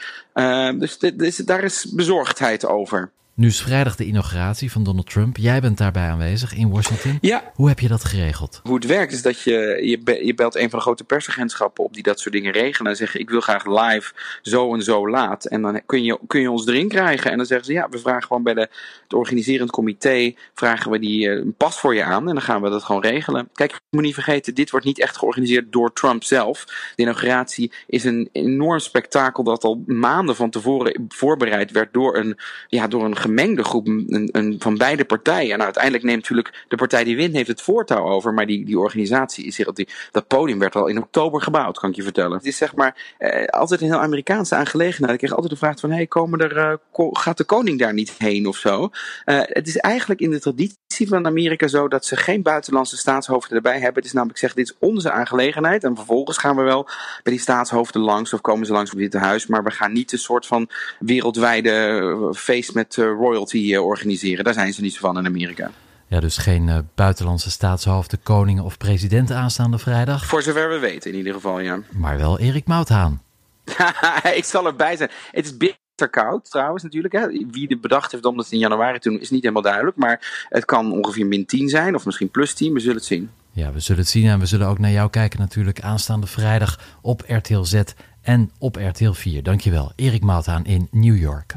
Dus 0.80 1.00
dus 1.00 1.36
daar 1.36 1.63
is 1.63 1.92
bezorgdheid 1.92 2.66
over. 2.66 3.12
Nu 3.38 3.48
is 3.48 3.62
vrijdag 3.62 3.95
de 3.95 4.06
inauguratie 4.06 4.72
van 4.72 4.84
Donald 4.84 5.10
Trump. 5.10 5.38
Jij 5.38 5.62
bent 5.62 5.78
daarbij 5.78 6.07
aanwezig 6.07 6.54
in 6.54 6.69
Washington. 6.69 7.18
Ja. 7.22 7.51
Hoe 7.54 7.68
heb 7.68 7.80
je 7.80 7.88
dat 7.88 8.04
geregeld? 8.04 8.60
Hoe 8.63 8.75
het 8.75 8.86
werkt 8.86 9.13
is 9.13 9.22
dat 9.22 9.42
je, 9.42 9.51
je, 9.81 10.25
je 10.25 10.34
belt 10.34 10.56
een 10.56 10.69
van 10.69 10.80
de 10.80 10.86
grote 10.86 11.04
persagentschappen 11.04 11.84
op 11.84 11.94
die 11.94 12.04
dat 12.04 12.19
soort 12.19 12.34
dingen 12.34 12.51
regelen. 12.51 12.92
En 12.92 12.98
zeggen 12.98 13.19
ik 13.19 13.30
wil 13.30 13.42
graag 13.42 13.66
live 13.66 14.13
zo 14.42 14.74
en 14.74 14.84
zo 14.84 15.10
laat. 15.10 15.45
En 15.45 15.62
dan 15.62 15.81
kun 15.86 16.04
je, 16.04 16.19
kun 16.28 16.42
je 16.42 16.51
ons 16.51 16.68
erin 16.68 16.88
krijgen. 16.88 17.31
En 17.31 17.38
dan 17.38 17.45
zeggen 17.45 17.66
ze 17.66 17.74
ja, 17.74 17.89
we 17.89 17.98
vragen 17.98 18.24
gewoon 18.24 18.44
bij 18.44 18.54
de, 18.54 18.69
het 19.04 19.13
organiserend 19.13 19.72
comité, 19.72 20.33
vragen 20.54 20.92
we 20.92 21.00
die 21.00 21.28
uh, 21.28 21.36
een 21.36 21.56
pas 21.57 21.80
voor 21.80 21.95
je 21.95 22.04
aan. 22.04 22.28
En 22.28 22.33
dan 22.33 22.44
gaan 22.44 22.62
we 22.62 22.69
dat 22.69 22.83
gewoon 22.83 23.01
regelen. 23.01 23.50
Kijk, 23.54 23.72
je 23.72 23.78
moet 23.90 24.04
niet 24.04 24.13
vergeten, 24.13 24.56
dit 24.56 24.69
wordt 24.72 24.86
niet 24.86 25.00
echt 25.00 25.18
georganiseerd 25.18 25.72
door 25.72 25.94
Trump 25.94 26.24
zelf. 26.24 26.63
De 26.95 27.01
inauguratie 27.01 27.72
is 27.88 28.04
een 28.04 28.30
enorm 28.31 28.80
spektakel 28.80 29.44
dat 29.44 29.63
al 29.63 29.83
maanden 29.86 30.36
van 30.36 30.50
tevoren 30.50 31.06
voorbereid 31.10 31.72
werd 31.72 31.94
door 31.94 32.18
een, 32.18 32.38
ja, 32.68 32.88
door 32.88 33.06
een 33.06 33.25
gemengde 33.28 33.64
groep 33.64 33.88
een, 33.88 34.56
van 34.60 34.78
beide 34.78 35.06
partijen. 35.06 35.54
En 35.54 35.64
uiteindelijk 35.64 36.04
neemt 36.04 36.22
natuurlijk 36.22 36.66
de 36.68 36.76
partij 36.76 37.04
die 37.04 37.16
wint 37.16 37.36
heeft 37.36 37.48
het 37.48 37.62
voortouw 37.62 38.06
over. 38.06 38.34
Maar 38.34 38.46
die, 38.46 38.66
die 38.66 38.80
organisatie, 38.80 39.46
is, 39.46 39.56
die, 39.74 39.88
dat 40.12 40.28
podium 40.28 40.60
werd 40.60 40.76
al 40.76 40.88
in 40.88 40.98
oktober 40.98 41.42
gebouwd, 41.42 41.80
kan 41.80 41.90
ik 41.90 41.96
je 41.96 42.04
vertellen. 42.04 42.38
Het 42.38 42.46
is 42.46 42.58
zeg 42.58 42.76
maar 42.76 43.16
eh, 43.18 43.46
altijd 43.46 43.82
een 43.82 43.88
heel 43.88 44.00
Amerikaanse 44.00 44.56
aangelegenheid. 44.56 45.14
Ik 45.14 45.18
kreeg 45.18 45.32
altijd 45.32 45.52
de 45.52 45.58
vraag 45.58 45.80
van, 45.80 45.92
hey, 45.92 46.08
komen 46.08 46.40
er, 46.40 46.58
uh, 46.58 46.74
ko 46.92 47.12
gaat 47.12 47.38
de 47.38 47.44
koning 47.44 47.80
daar 47.80 47.94
niet 47.94 48.12
heen 48.18 48.48
of 48.48 48.58
zo? 48.58 48.90
Uh, 49.26 49.40
het 49.44 49.68
is 49.68 49.78
eigenlijk 49.78 50.20
in 50.20 50.32
de 50.32 50.40
traditie 50.40 51.08
van 51.08 51.26
Amerika 51.26 51.68
zo 51.68 51.88
dat 51.88 52.06
ze 52.06 52.16
geen 52.16 52.42
buitenlandse 52.42 52.98
staatshoofden 52.98 53.56
erbij 53.56 53.80
hebben. 53.80 53.96
Het 53.96 54.06
is 54.06 54.14
namelijk 54.14 54.40
zeggen, 54.40 54.60
dit 54.60 54.70
is 54.70 54.76
onze 54.80 55.12
aangelegenheid. 55.12 55.84
En 55.84 55.96
vervolgens 55.96 56.38
gaan 56.38 56.56
we 56.56 56.62
wel 56.62 56.84
bij 57.24 57.34
die 57.34 57.40
staatshoofden 57.40 58.02
langs 58.02 58.34
of 58.34 58.42
komen 58.42 58.66
ze 58.66 58.72
langs 58.72 58.92
op 58.92 58.98
Witte 58.98 59.18
Huis. 59.18 59.48
Maar 59.48 59.64
we 59.64 59.72
gaan 59.72 59.94
niet 59.94 60.12
een 60.12 60.18
soort 60.18 60.46
van 60.46 60.70
wereldwijde 61.00 62.34
feest 62.36 62.74
met 62.74 62.98
royalty 63.18 63.75
organiseren. 63.75 64.44
Daar 64.44 64.54
zijn 64.54 64.74
ze 64.74 64.81
niet 64.81 64.94
zo 64.94 65.00
van 65.00 65.18
in 65.18 65.25
Amerika. 65.25 65.72
Ja, 66.08 66.19
dus 66.19 66.38
geen 66.38 66.68
uh, 66.68 66.78
buitenlandse 66.96 67.52
staatshoofden, 67.52 68.19
koningen 68.24 68.64
of 68.64 68.78
presidenten 68.78 69.36
aanstaande 69.36 69.78
vrijdag? 69.78 70.25
Voor 70.25 70.42
zover 70.42 70.69
we 70.69 70.80
weten 70.80 71.12
in 71.12 71.18
ieder 71.18 71.34
geval, 71.34 71.60
ja. 71.60 71.80
Maar 71.92 72.18
wel 72.18 72.40
Erik 72.40 72.68
Mouthaan. 72.68 73.22
ik 74.34 74.44
zal 74.44 74.66
erbij 74.66 74.98
zijn. 74.98 75.10
Het 75.31 75.46
is 75.46 75.58
bitterkoud 75.58 76.50
trouwens 76.50 76.84
natuurlijk. 76.84 77.14
Hè. 77.14 77.28
Wie 77.28 77.68
het 77.68 77.81
bedacht 77.81 78.12
heeft 78.12 78.25
om 78.25 78.38
dat 78.38 78.52
in 78.52 78.60
januari 78.60 79.00
te 79.00 79.10
doen 79.10 79.19
is 79.19 79.30
niet 79.30 79.42
helemaal 79.42 79.62
duidelijk. 79.62 79.98
Maar 79.98 80.46
het 80.50 80.66
kan 80.66 80.92
ongeveer 80.92 81.25
min 81.25 81.46
10 81.46 81.69
zijn 81.69 81.96
of 81.96 82.06
misschien 82.06 82.30
plus 82.30 82.54
10. 82.54 82.74
We 82.74 82.80
zullen 82.80 82.96
het 82.96 83.06
zien. 83.06 83.30
Ja, 83.52 83.72
we 83.72 83.80
zullen 83.80 84.02
het 84.02 84.12
zien 84.12 84.28
en 84.28 84.40
we 84.40 84.46
zullen 84.46 84.68
ook 84.68 84.80
naar 84.80 84.92
jou 84.92 85.10
kijken 85.10 85.40
natuurlijk 85.40 85.81
aanstaande 85.81 86.28
vrijdag 86.28 86.80
op 87.02 87.24
RTL 87.28 87.62
Z 87.64 87.81
en 88.22 88.52
op 88.60 88.75
RTL 88.75 89.12
4. 89.12 89.44
Dankjewel, 89.44 89.92
Erik 89.96 90.24
Mouthaan 90.24 90.66
in 90.66 90.88
New 90.92 91.18
York. 91.18 91.54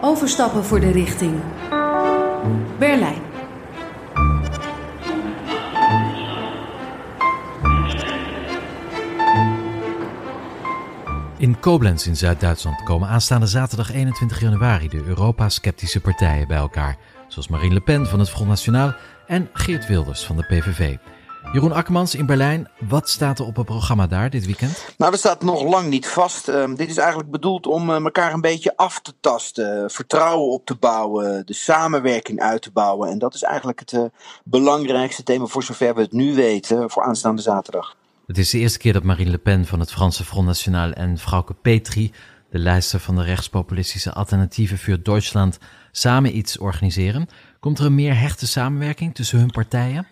Overstappen 0.00 0.64
voor 0.64 0.80
de 0.80 0.90
richting 0.90 1.40
Berlijn. 2.78 3.22
In 11.38 11.60
Koblenz 11.60 12.06
in 12.06 12.16
Zuid-Duitsland 12.16 12.82
komen 12.82 13.08
aanstaande 13.08 13.46
zaterdag 13.46 13.92
21 13.92 14.40
januari 14.40 14.88
de 14.88 15.02
Europa-sceptische 15.04 16.00
partijen 16.00 16.48
bij 16.48 16.56
elkaar, 16.56 16.96
zoals 17.28 17.48
Marine 17.48 17.74
Le 17.74 17.80
Pen 17.80 18.06
van 18.06 18.18
het 18.18 18.30
Front 18.30 18.48
National 18.48 18.94
en 19.26 19.48
Geert 19.52 19.86
Wilders 19.86 20.24
van 20.24 20.36
de 20.36 20.42
PVV. 20.42 20.96
Jeroen 21.52 21.72
Akkermans 21.72 22.14
in 22.14 22.26
Berlijn, 22.26 22.68
wat 22.88 23.08
staat 23.08 23.38
er 23.38 23.46
op 23.46 23.56
het 23.56 23.66
programma 23.66 24.06
daar 24.06 24.30
dit 24.30 24.46
weekend? 24.46 24.94
Nou, 24.98 25.10
dat 25.10 25.20
staat 25.20 25.42
nog 25.42 25.62
lang 25.62 25.88
niet 25.88 26.06
vast. 26.06 26.48
Uh, 26.48 26.74
dit 26.74 26.88
is 26.88 26.96
eigenlijk 26.96 27.30
bedoeld 27.30 27.66
om 27.66 27.90
uh, 27.90 27.96
elkaar 27.96 28.32
een 28.32 28.40
beetje 28.40 28.76
af 28.76 29.00
te 29.00 29.12
tasten, 29.20 29.90
vertrouwen 29.90 30.52
op 30.52 30.66
te 30.66 30.74
bouwen, 30.74 31.46
de 31.46 31.52
samenwerking 31.52 32.40
uit 32.40 32.62
te 32.62 32.70
bouwen. 32.70 33.10
En 33.10 33.18
dat 33.18 33.34
is 33.34 33.42
eigenlijk 33.42 33.80
het 33.80 33.92
uh, 33.92 34.04
belangrijkste 34.44 35.22
thema 35.22 35.46
voor 35.46 35.62
zover 35.62 35.94
we 35.94 36.00
het 36.00 36.12
nu 36.12 36.34
weten 36.34 36.90
voor 36.90 37.02
aanstaande 37.02 37.42
zaterdag. 37.42 37.96
Het 38.26 38.38
is 38.38 38.50
de 38.50 38.58
eerste 38.58 38.78
keer 38.78 38.92
dat 38.92 39.02
Marine 39.02 39.30
Le 39.30 39.38
Pen 39.38 39.66
van 39.66 39.80
het 39.80 39.92
Franse 39.92 40.24
Front 40.24 40.46
National 40.46 40.92
en 40.92 41.18
Frauke 41.18 41.54
Petri, 41.54 42.12
de 42.50 42.58
lijster 42.58 43.00
van 43.00 43.16
de 43.16 43.22
rechtspopulistische 43.22 44.12
Alternatieve 44.12 44.78
voor 44.78 45.02
Duitsland, 45.02 45.58
samen 45.92 46.36
iets 46.36 46.58
organiseren. 46.58 47.28
Komt 47.60 47.78
er 47.78 47.84
een 47.84 47.94
meer 47.94 48.18
hechte 48.18 48.46
samenwerking 48.46 49.14
tussen 49.14 49.38
hun 49.38 49.50
partijen? 49.50 50.06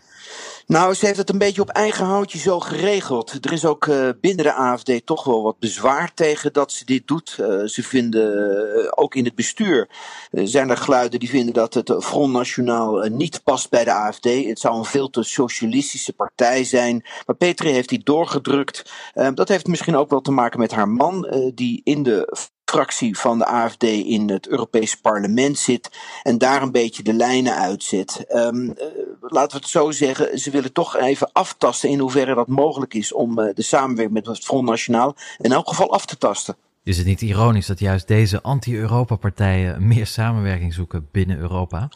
Nou, 0.66 0.94
ze 0.94 1.06
heeft 1.06 1.18
het 1.18 1.30
een 1.30 1.38
beetje 1.38 1.62
op 1.62 1.68
eigen 1.68 2.04
houtje 2.04 2.38
zo 2.38 2.60
geregeld. 2.60 3.44
Er 3.44 3.52
is 3.52 3.64
ook 3.64 3.86
uh, 3.86 4.08
binnen 4.20 4.44
de 4.44 4.52
AFD 4.52 5.06
toch 5.06 5.24
wel 5.24 5.42
wat 5.42 5.58
bezwaar 5.58 6.14
tegen 6.14 6.52
dat 6.52 6.72
ze 6.72 6.84
dit 6.84 7.06
doet. 7.06 7.36
Uh, 7.40 7.64
ze 7.64 7.82
vinden, 7.82 8.78
uh, 8.78 8.92
ook 8.94 9.14
in 9.14 9.24
het 9.24 9.34
bestuur, 9.34 9.88
zijn 10.30 10.70
er 10.70 10.76
geluiden 10.76 11.20
die 11.20 11.28
vinden 11.28 11.54
dat 11.54 11.74
het 11.74 11.94
Front 11.98 12.32
Nationaal 12.32 13.08
niet 13.08 13.42
past 13.44 13.70
bij 13.70 13.84
de 13.84 13.92
AFD. 13.92 14.24
Het 14.24 14.58
zou 14.58 14.76
een 14.78 14.84
veel 14.84 15.10
te 15.10 15.22
socialistische 15.22 16.12
partij 16.12 16.64
zijn. 16.64 17.04
Maar 17.26 17.36
Petri 17.36 17.70
heeft 17.70 17.88
die 17.88 18.02
doorgedrukt. 18.02 18.92
dat 19.34 19.48
heeft 19.48 19.66
misschien 19.66 19.96
ook 19.96 20.10
wel 20.10 20.20
te 20.20 20.30
maken 20.30 20.60
met 20.60 20.72
haar 20.72 20.88
man, 20.88 21.32
die 21.54 21.80
in 21.84 22.02
de 22.02 22.36
fractie 22.70 23.18
van 23.18 23.38
de 23.38 23.44
AFD 23.44 23.82
in 23.82 24.30
het 24.30 24.48
Europese 24.48 25.00
parlement 25.00 25.58
zit 25.58 25.90
en 26.22 26.38
daar 26.38 26.62
een 26.62 26.72
beetje 26.72 27.02
de 27.02 27.12
lijnen 27.12 27.54
uitzet. 27.54 28.24
Um, 28.28 28.74
laten 29.20 29.56
we 29.56 29.62
het 29.62 29.68
zo 29.68 29.90
zeggen, 29.90 30.38
ze 30.38 30.50
willen 30.50 30.72
toch 30.72 30.96
even 30.96 31.30
aftasten 31.32 31.88
in 31.88 31.98
hoeverre 31.98 32.34
dat 32.34 32.46
mogelijk 32.46 32.94
is 32.94 33.12
om 33.12 33.38
uh, 33.38 33.54
de 33.54 33.62
samenwerking 33.62 34.14
met 34.16 34.26
het 34.26 34.44
Front 34.44 34.68
Nationaal 34.68 35.14
in 35.38 35.52
elk 35.52 35.68
geval 35.68 35.92
af 35.92 36.06
te 36.06 36.18
tasten. 36.18 36.56
Is 36.86 36.96
het 36.96 37.06
niet 37.06 37.20
ironisch 37.20 37.66
dat 37.66 37.78
juist 37.78 38.08
deze 38.08 38.42
anti-Europa-partijen 38.42 39.86
meer 39.86 40.06
samenwerking 40.06 40.74
zoeken 40.74 41.08
binnen 41.12 41.38
Europa? 41.38 41.88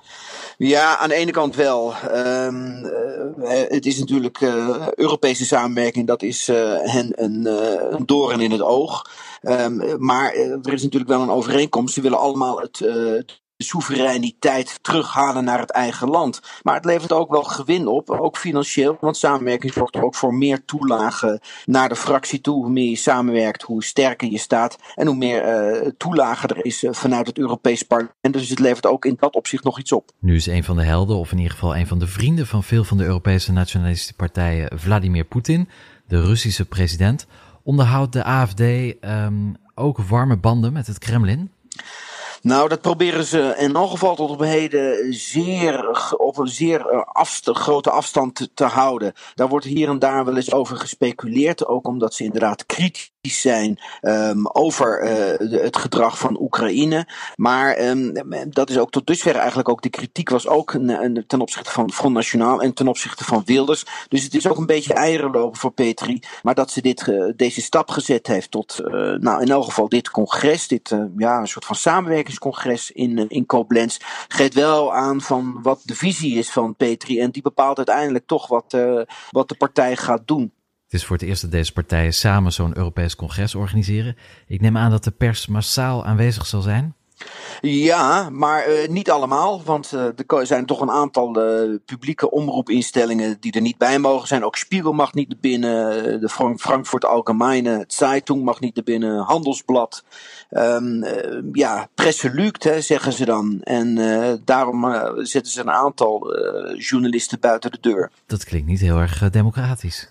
Ja, 0.57 0.99
aan 0.99 1.09
de 1.09 1.15
ene 1.15 1.31
kant 1.31 1.55
wel. 1.55 1.95
Um, 2.15 2.85
uh, 2.85 3.49
het 3.69 3.87
is 3.87 3.99
natuurlijk 3.99 4.41
uh, 4.41 4.89
Europese 4.95 5.45
samenwerking, 5.45 6.07
dat 6.07 6.23
is 6.23 6.49
uh, 6.49 6.77
hen 6.81 7.23
een, 7.23 7.47
een 7.95 8.07
doorn 8.07 8.41
in 8.41 8.51
het 8.51 8.63
oog. 8.63 9.11
Um, 9.43 10.05
maar 10.05 10.33
er 10.35 10.73
is 10.73 10.83
natuurlijk 10.83 11.11
wel 11.11 11.23
een 11.23 11.31
overeenkomst. 11.31 11.95
Ze 11.95 12.01
willen 12.01 12.19
allemaal 12.19 12.61
het 12.61 12.81
soevereiniteit 13.65 14.79
terughalen 14.83 15.45
naar 15.45 15.59
het 15.59 15.71
eigen 15.71 16.09
land. 16.09 16.41
Maar 16.63 16.75
het 16.75 16.85
levert 16.85 17.13
ook 17.13 17.31
wel 17.31 17.43
gewin 17.43 17.87
op, 17.87 18.11
ook 18.11 18.37
financieel. 18.37 18.97
Want 19.01 19.17
samenwerking 19.17 19.73
zorgt 19.73 19.95
er 19.95 20.05
ook 20.05 20.15
voor 20.15 20.35
meer 20.35 20.65
toelagen 20.65 21.41
naar 21.65 21.89
de 21.89 21.97
fractie 21.97 22.41
toe. 22.41 22.55
Hoe 22.55 22.71
meer 22.71 22.89
je 22.89 22.97
samenwerkt, 22.97 23.63
hoe 23.63 23.85
sterker 23.85 24.31
je 24.31 24.39
staat. 24.39 24.77
En 24.95 25.07
hoe 25.07 25.17
meer 25.17 25.73
uh, 25.83 25.91
toelagen 25.97 26.49
er 26.49 26.65
is 26.65 26.83
uh, 26.83 26.93
vanuit 26.93 27.27
het 27.27 27.39
Europees 27.39 27.83
parlement. 27.83 28.33
Dus 28.33 28.49
het 28.49 28.59
levert 28.59 28.87
ook 28.87 29.05
in 29.05 29.17
dat 29.19 29.35
opzicht 29.35 29.65
nog 29.65 29.79
iets 29.79 29.93
op. 29.93 30.11
Nu 30.19 30.35
is 30.35 30.47
een 30.47 30.65
van 30.65 30.77
de 30.77 30.85
helden, 30.85 31.17
of 31.17 31.33
in 31.33 31.37
ieder 31.37 31.53
geval 31.53 31.77
een 31.77 31.87
van 31.87 31.99
de 31.99 32.07
vrienden 32.07 32.47
van 32.47 32.63
veel 32.63 32.85
van 32.85 32.97
de 32.97 33.05
Europese 33.05 33.53
nationalistische 33.53 34.15
partijen, 34.15 34.79
Vladimir 34.79 35.25
Poetin, 35.25 35.69
de 36.07 36.21
Russische 36.21 36.65
president. 36.65 37.27
Onderhoudt 37.63 38.13
de 38.13 38.25
AFD 38.25 38.61
um, 38.61 39.57
ook 39.75 39.99
warme 39.99 40.37
banden 40.37 40.73
met 40.73 40.87
het 40.87 40.99
Kremlin? 40.99 41.51
Nou, 42.43 42.69
dat 42.69 42.81
proberen 42.81 43.25
ze 43.25 43.55
in 43.59 43.75
elk 43.75 43.91
geval 43.91 44.15
tot 44.15 44.31
op 44.31 44.41
heden 44.41 45.13
zeer, 45.15 45.91
op 46.17 46.39
een 46.39 46.49
zeer 46.49 47.05
afst 47.05 47.51
grote 47.51 47.91
afstand 47.91 48.51
te, 48.55 48.65
houden. 48.65 49.13
Daar 49.35 49.49
wordt 49.49 49.67
hier 49.67 49.89
en 49.89 49.99
daar 49.99 50.25
wel 50.25 50.37
eens 50.37 50.53
over 50.53 50.77
gespeculeerd, 50.77 51.67
ook 51.67 51.87
omdat 51.87 52.15
ze 52.15 52.25
inderdaad 52.25 52.67
kritisch 52.67 53.11
zijn 53.29 53.79
um, 54.03 54.47
over 54.47 55.03
uh, 55.03 55.61
het 55.63 55.77
gedrag 55.77 56.19
van 56.19 56.41
Oekraïne. 56.41 57.09
Maar 57.37 57.89
um, 57.89 58.13
dat 58.51 58.71
is 58.71 58.79
ook 58.79 58.91
tot 58.91 59.07
dusver 59.07 59.37
eigenlijk 59.37 59.69
ook 59.69 59.83
de 59.83 59.91
kritiek 59.91 60.29
was 60.29 60.47
ook 60.47 60.71
ten 61.27 61.41
opzichte 61.41 61.71
van 61.71 61.93
Front 61.93 62.15
Nationaal 62.15 62.63
en 62.63 62.75
ten 62.75 62.89
opzichte 62.89 63.25
van 63.25 63.43
Wilders. 63.45 63.85
Dus 64.09 64.23
het 64.23 64.35
is 64.35 64.49
ook 64.49 64.57
een 64.57 64.67
beetje 64.67 64.95
eieren 64.95 65.31
lopen 65.31 65.59
voor 65.59 65.73
Petri. 65.73 66.23
Maar 66.43 66.55
dat 66.55 66.71
ze 66.71 66.83
dit, 66.83 67.07
uh, 67.07 67.33
deze 67.37 67.61
stap 67.61 67.91
gezet 67.91 68.27
heeft 68.27 68.51
tot, 68.51 68.81
uh, 68.81 68.91
nou 69.19 69.43
in 69.43 69.51
elk 69.51 69.65
geval 69.65 69.89
dit 69.89 70.11
congres, 70.11 70.69
dit 70.69 70.97
ja, 71.17 71.39
een 71.39 71.49
soort 71.49 71.65
van 71.65 71.77
samenwerkingscongres 71.77 72.91
in, 72.91 73.29
in 73.29 73.47
Koblenz, 73.47 73.99
geeft 74.29 74.55
wel 74.55 74.95
aan 74.95 75.21
van 75.21 75.59
wat 75.63 75.81
de 75.85 75.95
visie 75.95 76.39
is 76.39 76.51
van 76.51 76.77
Petri. 76.77 77.21
En 77.21 77.31
die 77.31 77.43
bepaalt 77.43 77.77
uiteindelijk 77.77 78.27
toch 78.27 78.47
wat, 78.47 78.77
wat 79.31 79.49
de 79.49 79.57
partij 79.57 79.97
gaat 79.97 80.23
doen. 80.25 80.53
Het 80.91 81.01
is 81.01 81.07
voor 81.07 81.17
het 81.17 81.27
eerst 81.27 81.43
dat 81.43 81.51
deze 81.51 81.73
partijen 81.73 82.15
samen 82.15 82.53
zo'n 82.53 82.77
Europees 82.77 83.17
congres 83.17 83.55
organiseren. 83.55 84.17
Ik 84.47 84.61
neem 84.61 84.77
aan 84.77 84.91
dat 84.91 85.05
de 85.05 85.11
pers 85.11 85.47
massaal 85.47 86.05
aanwezig 86.05 86.47
zal 86.47 86.61
zijn. 86.61 86.95
Ja, 87.61 88.31
maar 88.31 88.69
uh, 88.69 88.89
niet 88.89 89.11
allemaal, 89.11 89.63
want 89.63 89.93
uh, 89.95 90.05
er 90.27 90.47
zijn 90.47 90.67
toch 90.67 90.81
een 90.81 90.91
aantal 90.91 91.43
uh, 91.43 91.79
publieke 91.85 92.31
omroepinstellingen 92.31 93.37
die 93.41 93.53
er 93.53 93.61
niet 93.61 93.79
bij 93.79 93.99
mogen 93.99 94.29
zijn. 94.29 94.45
Ook 94.45 94.57
Spiegel 94.57 94.93
mag 94.93 95.15
niet 95.15 95.29
naar 95.29 95.39
binnen, 95.41 96.21
de 96.21 96.29
Frank 96.29 96.61
Frankfurt 96.61 97.05
Allgemeine 97.05 97.85
Zeitung 97.87 98.45
mag 98.45 98.61
niet 98.61 98.75
naar 98.75 98.85
binnen, 98.85 99.19
Handelsblad. 99.19 100.05
Um, 100.51 101.05
ja, 101.53 101.89
Presse 101.95 102.31
lukt, 102.31 102.65
hè, 102.65 102.81
zeggen 102.81 103.13
ze 103.13 103.25
dan. 103.25 103.61
En 103.63 103.95
daarom 104.45 104.85
zetten 105.17 105.53
ze 105.53 105.61
een 105.61 105.71
aantal 105.71 106.37
journalisten 106.77 107.41
buiten 107.41 107.71
de 107.71 107.79
deur. 107.81 108.11
Dat 108.27 108.45
klinkt 108.45 108.69
niet 108.69 108.81
heel 108.81 108.99
erg 108.99 109.31
democratisch. 109.31 110.11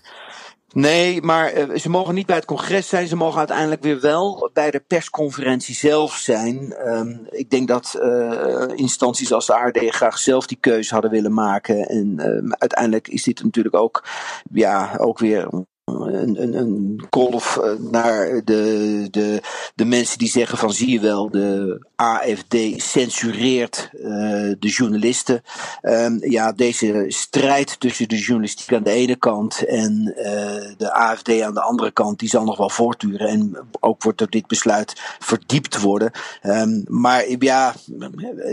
Nee, 0.74 1.22
maar 1.22 1.58
uh, 1.58 1.78
ze 1.78 1.90
mogen 1.90 2.14
niet 2.14 2.26
bij 2.26 2.36
het 2.36 2.46
congres 2.46 2.90
zijn. 2.90 3.08
Ze 3.08 3.16
mogen 3.16 3.38
uiteindelijk 3.38 3.82
weer 3.82 4.00
wel 4.00 4.50
bij 4.54 4.72
de 4.72 4.84
persconferentie 4.88 5.76
zelf 5.76 6.16
zijn. 6.16 6.76
Um, 6.88 7.28
ik 7.30 7.50
denk 7.50 7.68
dat 7.68 8.00
uh, 8.02 8.64
instanties 8.76 9.34
als 9.34 9.46
de 9.46 9.54
ARD 9.54 9.78
graag 9.78 10.18
zelf 10.18 10.48
die 10.48 10.58
keuze 10.60 10.94
hadden 10.94 11.12
willen 11.12 11.34
maken. 11.34 11.88
En 11.88 12.16
uh, 12.18 12.52
uiteindelijk 12.52 13.08
is 13.08 13.24
dit 13.24 13.44
natuurlijk 13.44 13.76
ook, 13.76 14.08
ja, 14.52 14.98
ook 14.98 15.20
weer 15.20 15.50
een, 15.96 16.42
een, 16.42 16.58
een 16.58 17.06
kolf 17.10 17.58
eh, 17.58 17.72
naar 17.92 18.42
de, 18.46 19.08
de, 19.12 19.42
de 19.76 19.86
mensen 19.86 20.18
die 20.18 20.30
zeggen 20.30 20.58
van 20.58 20.74
zie 20.74 20.90
je 20.90 21.00
wel, 21.00 21.30
de 21.30 21.82
AFD 21.96 22.56
censureert 22.76 23.90
uh, 23.94 24.10
de 24.60 24.68
journalisten. 24.68 25.42
Um, 25.82 26.18
ja, 26.30 26.52
deze 26.52 27.06
strijd 27.08 27.80
tussen 27.80 28.08
de 28.08 28.18
journalistiek 28.18 28.74
aan 28.74 28.84
de 28.84 28.92
ene 28.92 29.16
kant 29.16 29.66
en 29.66 30.14
uh, 30.18 30.24
de 30.78 30.94
AFD 30.94 31.42
aan 31.42 31.54
de 31.54 31.62
andere 31.62 31.92
kant, 31.92 32.20
die 32.20 32.30
zal 32.30 32.44
nog 32.44 32.58
wel 32.58 32.70
voortduren. 32.70 33.28
En 33.28 33.68
ook 33.80 34.04
wordt 34.04 34.18
door 34.18 34.30
dit 34.30 34.48
besluit 34.48 34.94
verdiept 35.20 35.82
worden. 35.82 36.12
Um, 36.44 36.84
maar 36.88 37.26
ja, 37.40 37.74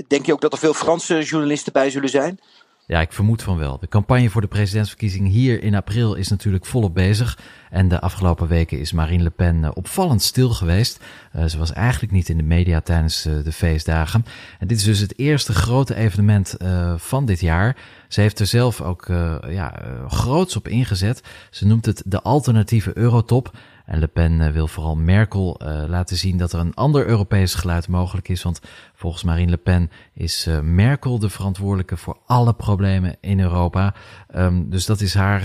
denk 0.09 0.26
je 0.26 0.33
ook 0.33 0.40
dat 0.40 0.52
er 0.52 0.59
veel 0.59 0.75
Franse 0.75 1.23
journalisten 1.23 1.73
bij 1.73 1.90
zullen 1.90 2.09
zijn? 2.09 2.40
Ja, 2.88 3.00
ik 3.00 3.12
vermoed 3.12 3.43
van 3.43 3.57
wel. 3.57 3.78
De 3.78 3.88
campagne 3.88 4.31
voor 4.31 4.40
de 4.40 4.47
presidentsverkiezing 4.47 5.28
hier 5.28 5.62
in 5.62 5.75
april 5.75 6.14
is 6.14 6.28
natuurlijk 6.28 6.66
volop 6.66 6.95
bezig. 6.95 7.38
En 7.71 7.88
de 7.88 8.00
afgelopen 8.00 8.49
weken 8.49 8.78
is 8.78 8.93
Marine 8.93 9.23
Le 9.23 9.31
Pen 9.31 9.62
uh, 9.62 9.71
opvallend 9.75 10.23
stil 10.23 10.50
geweest. 10.50 11.05
Uh, 11.37 11.45
ze 11.45 11.59
was 11.59 11.73
eigenlijk 11.73 12.12
niet 12.12 12.28
in 12.28 12.37
de 12.37 12.43
media 12.43 12.81
tijdens 12.81 13.26
uh, 13.26 13.45
de 13.45 13.52
feestdagen. 13.52 14.25
En 14.59 14.66
dit 14.66 14.78
is 14.78 14.85
dus 14.85 14.99
het 14.99 15.19
eerste 15.19 15.52
grote 15.52 15.95
evenement 15.95 16.57
van 16.97 17.26
dit 17.26 17.40
jaar. 17.40 17.76
Ze 18.09 18.21
heeft 18.21 18.38
er 18.38 18.47
zelf 18.47 18.81
ook 18.81 19.07
ja, 19.49 19.83
groots 20.09 20.57
op 20.57 20.69
ingezet. 20.69 21.23
Ze 21.50 21.66
noemt 21.66 21.87
het 21.87 22.02
de 22.07 22.23
alternatieve 22.23 22.99
Eurotop. 22.99 23.50
En 23.87 23.99
Le 23.99 24.07
Pen 24.07 24.40
eh, 24.40 24.52
wil 24.52 24.69
vooral 24.69 24.97
Merkel 24.97 25.61
uh, 25.62 25.85
laten 25.88 26.16
zien 26.16 26.37
dat 26.37 26.52
er 26.52 26.61
een 26.61 26.75
ander 26.75 27.07
Europees 27.07 27.55
geluid 27.55 27.88
mogelijk 27.88 28.28
is. 28.28 28.43
Want 28.43 28.61
volgens 28.95 29.23
Marine 29.23 29.50
Le 29.50 29.57
Pen 29.57 29.90
is 30.12 30.47
uh, 30.47 30.61
Merkel 30.61 31.19
de 31.19 31.31
verantwoordelijke 31.31 31.97
voor 31.97 32.19
alle 32.26 32.55
problemen 32.55 33.16
in 33.21 33.40
Europa. 33.40 33.95
Um, 34.35 34.71
dus 34.71 34.87
dat 34.87 35.00
is 35.00 35.14
haar 35.14 35.45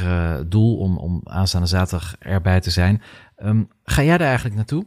doel 0.49 0.77
om, 0.77 0.97
om 0.97 1.21
aanstaande 1.23 1.67
zaterdag 1.67 2.15
erbij 2.19 2.59
te 2.59 2.69
zijn. 2.69 3.01
Um, 3.43 3.67
ga 3.83 4.03
jij 4.03 4.17
daar 4.17 4.27
eigenlijk 4.27 4.55
naartoe? 4.55 4.85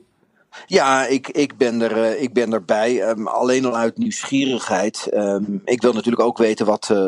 Ja, 0.66 1.06
ik, 1.06 1.28
ik, 1.28 1.56
ben, 1.56 1.80
er, 1.80 1.96
uh, 1.96 2.22
ik 2.22 2.32
ben 2.32 2.52
erbij. 2.52 3.08
Um, 3.08 3.26
alleen 3.26 3.64
al 3.64 3.76
uit 3.76 3.98
nieuwsgierigheid. 3.98 5.08
Um, 5.14 5.62
ik 5.64 5.82
wil 5.82 5.92
natuurlijk 5.92 6.22
ook 6.22 6.38
weten 6.38 6.66
wat 6.66 6.88
uh, 6.92 6.98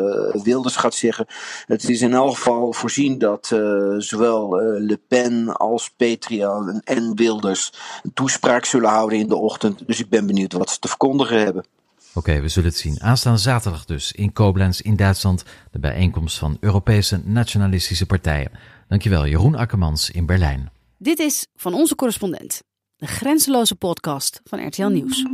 Wilders 0.43 0.75
gaat 0.75 0.93
zeggen. 0.93 1.25
Het 1.65 1.89
is 1.89 2.01
in 2.01 2.13
elk 2.13 2.35
geval 2.35 2.73
voorzien 2.73 3.17
dat 3.17 3.51
uh, 3.53 3.95
zowel 3.97 4.55
Le 4.59 4.99
Pen 5.07 5.55
als 5.57 5.89
Petria 5.89 6.81
en 6.83 7.15
Wilders 7.15 7.73
een 8.03 8.13
toespraak 8.13 8.65
zullen 8.65 8.89
houden 8.89 9.19
in 9.19 9.27
de 9.27 9.35
ochtend. 9.35 9.87
Dus 9.87 9.99
ik 9.99 10.09
ben 10.09 10.25
benieuwd 10.25 10.53
wat 10.53 10.69
ze 10.69 10.79
te 10.79 10.87
verkondigen 10.87 11.39
hebben. 11.39 11.65
Oké, 12.13 12.29
okay, 12.29 12.41
we 12.41 12.47
zullen 12.47 12.69
het 12.69 12.77
zien. 12.77 13.01
Aanstaande 13.01 13.39
zaterdag 13.39 13.85
dus 13.85 14.11
in 14.11 14.33
Koblenz 14.33 14.79
in 14.79 14.95
Duitsland 14.95 15.43
de 15.71 15.79
bijeenkomst 15.79 16.37
van 16.37 16.57
Europese 16.59 17.21
nationalistische 17.23 18.05
partijen. 18.05 18.51
Dankjewel, 18.87 19.27
Jeroen 19.27 19.55
Akkermans 19.55 20.09
in 20.09 20.25
Berlijn. 20.25 20.71
Dit 20.97 21.19
is 21.19 21.47
van 21.55 21.73
onze 21.73 21.95
correspondent 21.95 22.61
de 22.97 23.07
grenzeloze 23.07 23.75
podcast 23.75 24.41
van 24.43 24.67
RTL 24.67 24.87
Nieuws. 24.87 25.25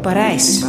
Parijs. 0.00 0.64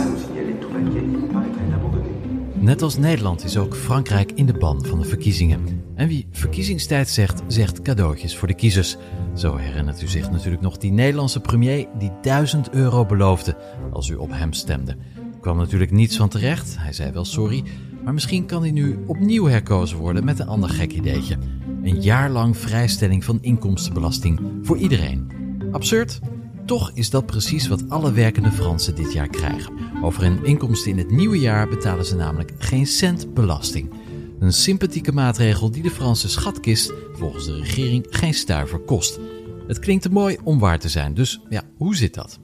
Net 2.53 2.81
als 2.81 2.97
Nederland 2.97 3.43
is 3.43 3.57
ook 3.57 3.75
Frankrijk 3.75 4.31
in 4.31 4.45
de 4.45 4.53
ban 4.53 4.85
van 4.85 4.99
de 4.99 5.05
verkiezingen. 5.05 5.83
En 5.95 6.07
wie 6.07 6.27
verkiezingstijd 6.31 7.09
zegt, 7.09 7.41
zegt 7.47 7.81
cadeautjes 7.81 8.37
voor 8.37 8.47
de 8.47 8.55
kiezers. 8.55 8.97
Zo 9.35 9.55
herinnert 9.55 10.01
u 10.01 10.07
zich 10.07 10.31
natuurlijk 10.31 10.61
nog 10.61 10.77
die 10.77 10.91
Nederlandse 10.91 11.39
premier 11.39 11.87
die 11.97 12.11
1000 12.21 12.69
euro 12.69 13.05
beloofde 13.05 13.57
als 13.91 14.09
u 14.09 14.15
op 14.15 14.29
hem 14.31 14.53
stemde 14.53 14.97
kwam 15.41 15.57
natuurlijk 15.57 15.91
niets 15.91 16.17
van 16.17 16.29
terecht. 16.29 16.75
Hij 16.79 16.93
zei 16.93 17.11
wel 17.11 17.25
sorry, 17.25 17.63
maar 18.03 18.13
misschien 18.13 18.45
kan 18.45 18.61
hij 18.61 18.71
nu 18.71 18.99
opnieuw 19.07 19.45
herkozen 19.45 19.97
worden 19.97 20.25
met 20.25 20.39
een 20.39 20.47
ander 20.47 20.69
gek 20.69 20.91
ideetje. 20.91 21.37
Een 21.83 22.01
jaar 22.01 22.29
lang 22.29 22.57
vrijstelling 22.57 23.23
van 23.23 23.37
inkomstenbelasting 23.41 24.39
voor 24.61 24.77
iedereen. 24.77 25.31
Absurd? 25.71 26.19
Toch 26.65 26.91
is 26.93 27.09
dat 27.09 27.25
precies 27.25 27.67
wat 27.67 27.89
alle 27.89 28.11
werkende 28.11 28.51
Fransen 28.51 28.95
dit 28.95 29.13
jaar 29.13 29.27
krijgen. 29.27 29.73
Over 30.01 30.23
hun 30.23 30.45
inkomsten 30.45 30.91
in 30.91 30.97
het 30.97 31.11
nieuwe 31.11 31.39
jaar 31.39 31.67
betalen 31.67 32.05
ze 32.05 32.15
namelijk 32.15 32.53
geen 32.57 32.87
cent 32.87 33.33
belasting. 33.33 33.89
Een 34.39 34.53
sympathieke 34.53 35.11
maatregel 35.11 35.71
die 35.71 35.83
de 35.83 35.89
Franse 35.89 36.29
schatkist 36.29 36.93
volgens 37.13 37.45
de 37.45 37.55
regering 37.55 38.05
geen 38.09 38.33
stuiver 38.33 38.79
kost. 38.79 39.19
Het 39.67 39.79
klinkt 39.79 40.03
te 40.03 40.11
mooi 40.11 40.37
om 40.43 40.59
waar 40.59 40.79
te 40.79 40.89
zijn, 40.89 41.13
dus 41.13 41.41
ja, 41.49 41.63
hoe 41.77 41.95
zit 41.95 42.13
dat? 42.13 42.39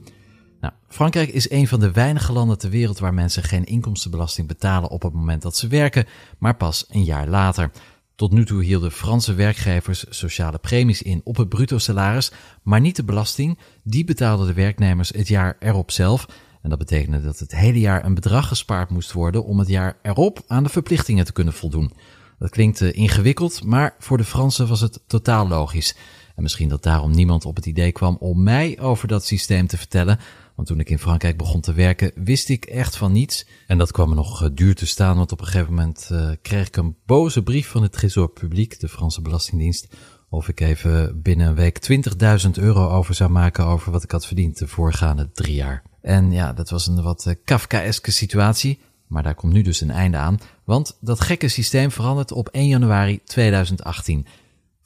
Nou, 0.60 0.72
Frankrijk 0.88 1.28
is 1.28 1.50
een 1.50 1.68
van 1.68 1.80
de 1.80 1.92
weinige 1.92 2.32
landen 2.32 2.58
ter 2.58 2.70
wereld 2.70 2.98
waar 2.98 3.14
mensen 3.14 3.42
geen 3.42 3.64
inkomstenbelasting 3.64 4.48
betalen 4.48 4.90
op 4.90 5.02
het 5.02 5.12
moment 5.12 5.42
dat 5.42 5.56
ze 5.56 5.68
werken, 5.68 6.06
maar 6.38 6.56
pas 6.56 6.86
een 6.88 7.04
jaar 7.04 7.28
later. 7.28 7.70
Tot 8.14 8.32
nu 8.32 8.44
toe 8.44 8.64
hielden 8.64 8.92
Franse 8.92 9.34
werkgevers 9.34 10.04
sociale 10.08 10.58
premies 10.58 11.02
in 11.02 11.20
op 11.24 11.36
het 11.36 11.48
bruto 11.48 11.78
salaris, 11.78 12.32
maar 12.62 12.80
niet 12.80 12.96
de 12.96 13.04
belasting. 13.04 13.58
Die 13.82 14.04
betaalden 14.04 14.46
de 14.46 14.52
werknemers 14.52 15.08
het 15.08 15.28
jaar 15.28 15.56
erop 15.58 15.90
zelf. 15.90 16.26
En 16.62 16.70
dat 16.70 16.78
betekende 16.78 17.22
dat 17.22 17.38
het 17.38 17.54
hele 17.54 17.80
jaar 17.80 18.04
een 18.04 18.14
bedrag 18.14 18.48
gespaard 18.48 18.90
moest 18.90 19.12
worden 19.12 19.44
om 19.44 19.58
het 19.58 19.68
jaar 19.68 19.96
erop 20.02 20.42
aan 20.46 20.62
de 20.62 20.68
verplichtingen 20.68 21.24
te 21.24 21.32
kunnen 21.32 21.54
voldoen. 21.54 21.92
Dat 22.38 22.50
klinkt 22.50 22.80
uh, 22.80 22.92
ingewikkeld, 22.92 23.64
maar 23.64 23.94
voor 23.98 24.16
de 24.16 24.24
Fransen 24.24 24.68
was 24.68 24.80
het 24.80 25.00
totaal 25.06 25.48
logisch. 25.48 25.96
En 26.36 26.42
misschien 26.42 26.68
dat 26.68 26.82
daarom 26.82 27.10
niemand 27.10 27.44
op 27.44 27.56
het 27.56 27.66
idee 27.66 27.92
kwam 27.92 28.16
om 28.20 28.42
mij 28.42 28.78
over 28.80 29.08
dat 29.08 29.24
systeem 29.24 29.66
te 29.66 29.76
vertellen, 29.76 30.18
want 30.58 30.70
toen 30.70 30.80
ik 30.80 30.90
in 30.90 30.98
Frankrijk 30.98 31.36
begon 31.36 31.60
te 31.60 31.72
werken, 31.72 32.12
wist 32.14 32.48
ik 32.48 32.64
echt 32.64 32.96
van 32.96 33.12
niets. 33.12 33.46
En 33.66 33.78
dat 33.78 33.92
kwam 33.92 34.08
me 34.08 34.14
nog 34.14 34.42
eh, 34.42 34.48
duur 34.52 34.74
te 34.74 34.86
staan, 34.86 35.16
want 35.16 35.32
op 35.32 35.40
een 35.40 35.46
gegeven 35.46 35.74
moment 35.74 36.08
uh, 36.12 36.30
kreeg 36.42 36.66
ik 36.66 36.76
een 36.76 36.96
boze 37.06 37.42
brief 37.42 37.68
van 37.68 37.82
het 37.82 37.92
Trésor 37.92 38.28
Public, 38.28 38.80
de 38.80 38.88
Franse 38.88 39.22
Belastingdienst, 39.22 39.88
of 40.28 40.48
ik 40.48 40.60
even 40.60 41.22
binnen 41.22 41.46
een 41.46 41.54
week 41.54 42.06
20.000 42.46 42.50
euro 42.52 42.88
over 42.88 43.14
zou 43.14 43.30
maken 43.30 43.64
over 43.64 43.92
wat 43.92 44.02
ik 44.02 44.10
had 44.10 44.26
verdiend 44.26 44.58
de 44.58 44.68
voorgaande 44.68 45.30
drie 45.32 45.54
jaar. 45.54 45.82
En 46.00 46.32
ja, 46.32 46.52
dat 46.52 46.70
was 46.70 46.86
een 46.86 47.02
wat 47.02 47.24
uh, 47.28 47.34
Kafkaeske 47.44 48.10
situatie, 48.10 48.78
maar 49.06 49.22
daar 49.22 49.34
komt 49.34 49.52
nu 49.52 49.62
dus 49.62 49.80
een 49.80 49.90
einde 49.90 50.16
aan, 50.16 50.38
want 50.64 50.96
dat 51.00 51.20
gekke 51.20 51.48
systeem 51.48 51.90
verandert 51.90 52.32
op 52.32 52.48
1 52.48 52.68
januari 52.68 53.20
2018. 53.24 54.26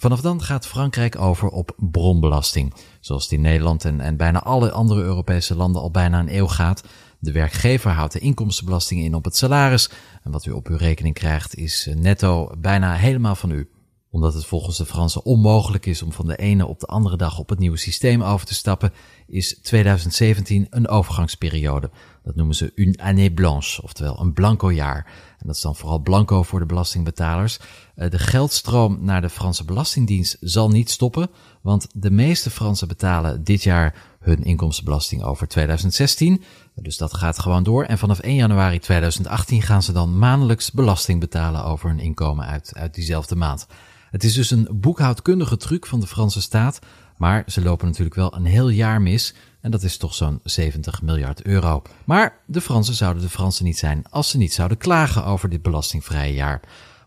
Vanaf 0.02 0.20
dan 0.20 0.42
gaat 0.42 0.66
Frankrijk 0.66 1.18
over 1.18 1.48
op 1.48 1.74
bronbelasting, 1.76 2.74
zoals 3.00 3.22
het 3.22 3.32
in 3.32 3.40
Nederland 3.40 3.84
en, 3.84 4.00
en 4.00 4.16
bijna 4.16 4.42
alle 4.42 4.70
andere 4.70 5.02
Europese 5.02 5.56
landen 5.56 5.82
al 5.82 5.90
bijna 5.90 6.18
een 6.18 6.36
eeuw 6.36 6.46
gaat. 6.46 6.82
De 7.18 7.32
werkgever 7.32 7.90
houdt 7.90 8.12
de 8.12 8.18
inkomstenbelasting 8.18 9.00
in 9.00 9.14
op 9.14 9.24
het 9.24 9.36
salaris 9.36 9.90
en 10.22 10.30
wat 10.30 10.46
u 10.46 10.50
op 10.50 10.68
uw 10.68 10.76
rekening 10.76 11.14
krijgt 11.14 11.56
is 11.56 11.86
eh, 11.86 11.94
netto 11.94 12.50
bijna 12.58 12.94
helemaal 12.94 13.34
van 13.34 13.50
u. 13.50 13.70
Omdat 14.10 14.34
het 14.34 14.44
volgens 14.44 14.76
de 14.76 14.86
Fransen 14.86 15.24
onmogelijk 15.24 15.86
is 15.86 16.02
om 16.02 16.12
van 16.12 16.26
de 16.26 16.36
ene 16.36 16.66
op 16.66 16.80
de 16.80 16.86
andere 16.86 17.16
dag 17.16 17.38
op 17.38 17.48
het 17.48 17.58
nieuwe 17.58 17.78
systeem 17.78 18.22
over 18.22 18.46
te 18.46 18.54
stappen, 18.54 18.92
is 19.26 19.58
2017 19.62 20.66
een 20.70 20.88
overgangsperiode. 20.88 21.90
Dat 22.22 22.34
noemen 22.34 22.54
ze 22.54 22.72
une 22.74 22.98
année 23.02 23.32
blanche, 23.32 23.82
oftewel 23.82 24.20
een 24.20 24.32
blanco 24.32 24.72
jaar. 24.72 25.06
En 25.38 25.46
dat 25.46 25.56
is 25.56 25.62
dan 25.62 25.76
vooral 25.76 25.98
blanco 25.98 26.42
voor 26.42 26.58
de 26.58 26.66
belastingbetalers. 26.66 27.58
Eh, 27.94 28.10
de 28.10 28.18
geldstroom 28.18 28.98
naar 29.00 29.20
de 29.20 29.28
Franse 29.28 29.64
Belastingdienst 29.64 30.36
zal 30.40 30.68
niet 30.68 30.90
stoppen, 30.90 31.30
want 31.60 31.86
de 31.94 32.10
meeste 32.10 32.50
Fransen 32.50 32.88
betalen 32.88 33.44
dit 33.44 33.62
jaar 33.62 33.94
hun 34.20 34.44
inkomstenbelasting 34.44 35.22
over 35.22 35.48
2016. 35.48 36.42
Dus 36.74 36.96
dat 36.96 37.14
gaat 37.14 37.38
gewoon 37.38 37.62
door. 37.62 37.84
En 37.84 37.98
vanaf 37.98 38.18
1 38.18 38.34
januari 38.34 38.78
2018 38.78 39.62
gaan 39.62 39.82
ze 39.82 39.92
dan 39.92 40.18
maandelijks 40.18 40.72
belasting 40.72 41.20
betalen 41.20 41.64
over 41.64 41.88
hun 41.88 42.00
inkomen 42.00 42.46
uit, 42.46 42.72
uit 42.74 42.94
diezelfde 42.94 43.36
maand. 43.36 43.66
Het 44.10 44.24
is 44.24 44.34
dus 44.34 44.50
een 44.50 44.68
boekhoudkundige 44.70 45.56
truc 45.56 45.86
van 45.86 46.00
de 46.00 46.06
Franse 46.06 46.40
staat, 46.40 46.78
maar 47.22 47.44
ze 47.46 47.62
lopen 47.62 47.86
natuurlijk 47.86 48.14
wel 48.14 48.34
een 48.34 48.44
heel 48.44 48.68
jaar 48.68 49.02
mis. 49.02 49.34
En 49.60 49.70
dat 49.70 49.82
is 49.82 49.96
toch 49.96 50.14
zo'n 50.14 50.40
70 50.44 51.02
miljard 51.02 51.42
euro. 51.42 51.82
Maar 52.04 52.36
de 52.46 52.60
Fransen 52.60 52.94
zouden 52.94 53.22
de 53.22 53.28
Fransen 53.28 53.64
niet 53.64 53.78
zijn 53.78 54.04
als 54.10 54.30
ze 54.30 54.36
niet 54.36 54.52
zouden 54.52 54.78
klagen 54.78 55.24
over 55.24 55.48
dit 55.48 55.62
belastingvrije 55.62 56.34
jaar. 56.34 56.60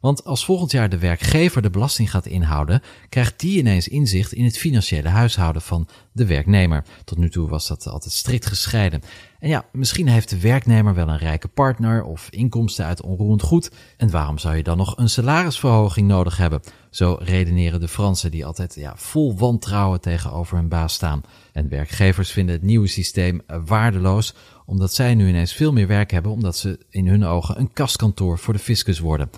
Want 0.05 0.25
als 0.25 0.45
volgend 0.45 0.71
jaar 0.71 0.89
de 0.89 0.97
werkgever 0.97 1.61
de 1.61 1.69
belasting 1.69 2.11
gaat 2.11 2.25
inhouden, 2.25 2.81
krijgt 3.09 3.39
die 3.39 3.57
ineens 3.57 3.87
inzicht 3.87 4.33
in 4.33 4.43
het 4.43 4.57
financiële 4.57 5.09
huishouden 5.09 5.61
van 5.61 5.87
de 6.11 6.25
werknemer. 6.25 6.83
Tot 7.03 7.17
nu 7.17 7.29
toe 7.29 7.49
was 7.49 7.67
dat 7.67 7.87
altijd 7.87 8.13
strikt 8.13 8.45
gescheiden. 8.45 9.01
En 9.39 9.49
ja, 9.49 9.65
misschien 9.71 10.07
heeft 10.07 10.29
de 10.29 10.39
werknemer 10.39 10.93
wel 10.93 11.07
een 11.07 11.17
rijke 11.17 11.47
partner 11.47 12.03
of 12.03 12.27
inkomsten 12.29 12.85
uit 12.85 13.01
onroerend 13.01 13.41
goed. 13.41 13.71
En 13.97 14.09
waarom 14.09 14.37
zou 14.37 14.55
je 14.55 14.63
dan 14.63 14.77
nog 14.77 14.97
een 14.97 15.09
salarisverhoging 15.09 16.07
nodig 16.07 16.37
hebben? 16.37 16.61
Zo 16.89 17.17
redeneren 17.19 17.79
de 17.79 17.87
Fransen 17.87 18.31
die 18.31 18.45
altijd 18.45 18.75
ja, 18.75 18.93
vol 18.95 19.37
wantrouwen 19.37 20.01
tegenover 20.01 20.57
hun 20.57 20.69
baas 20.69 20.93
staan. 20.93 21.21
En 21.51 21.69
werkgevers 21.69 22.31
vinden 22.31 22.55
het 22.55 22.63
nieuwe 22.63 22.87
systeem 22.87 23.41
waardeloos, 23.65 24.33
omdat 24.65 24.93
zij 24.93 25.15
nu 25.15 25.27
ineens 25.27 25.53
veel 25.53 25.73
meer 25.73 25.87
werk 25.87 26.11
hebben, 26.11 26.31
omdat 26.31 26.57
ze 26.57 26.79
in 26.89 27.07
hun 27.07 27.23
ogen 27.23 27.59
een 27.59 27.73
kastkantoor 27.73 28.39
voor 28.39 28.53
de 28.53 28.59
fiscus 28.59 28.99
worden. 28.99 29.29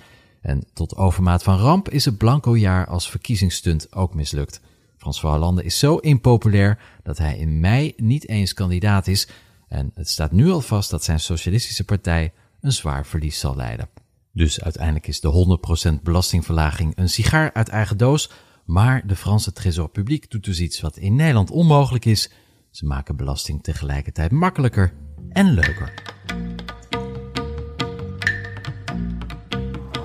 En 0.48 0.64
tot 0.74 0.96
overmaat 0.96 1.44
van 1.44 1.58
ramp 1.58 1.90
is 1.90 2.06
het 2.06 2.18
blanco 2.18 2.58
jaar 2.58 2.88
als 2.88 3.10
verkiezingsstunt 3.10 3.94
ook 3.96 4.14
mislukt. 4.14 4.62
François 4.98 5.34
Hollande 5.34 5.64
is 5.64 5.80
zo 5.80 5.98
impopulair 5.98 6.80
dat 7.04 7.18
hij 7.18 7.38
in 7.38 7.60
mei 7.60 7.94
niet 7.98 8.28
eens 8.28 8.54
kandidaat 8.54 9.08
is 9.08 9.28
en 9.68 9.92
het 9.94 10.10
staat 10.10 10.32
nu 10.32 10.50
al 10.50 10.62
vast 10.62 10.90
dat 10.90 11.04
zijn 11.04 11.20
socialistische 11.20 11.84
partij 11.84 12.34
een 12.62 12.72
zwaar 12.72 13.06
verlies 13.06 13.40
zal 13.40 13.56
leiden. 13.56 13.90
Dus 14.34 14.62
uiteindelijk 14.62 15.08
is 15.08 15.20
de 15.20 15.60
100% 16.00 16.02
belastingverlaging 16.04 16.94
een 16.96 17.10
sigaar 17.10 17.54
uit 17.54 17.70
eigen 17.70 17.98
doos, 17.98 18.32
maar 18.66 19.08
de 19.08 19.16
Franse 19.16 19.52
Trésor 19.52 19.90
Public 19.90 20.32
doet 20.32 20.44
dus 20.44 20.60
iets 20.60 20.82
wat 20.82 20.98
in 20.98 21.16
Nederland 21.16 21.52
onmogelijk 21.52 22.06
is. 22.06 22.32
Ze 22.72 22.86
maken 22.86 23.16
belasting 23.16 23.64
tegelijkertijd 23.64 24.32
makkelijker 24.32 24.94
en 25.30 25.54
leuker. 25.54 25.94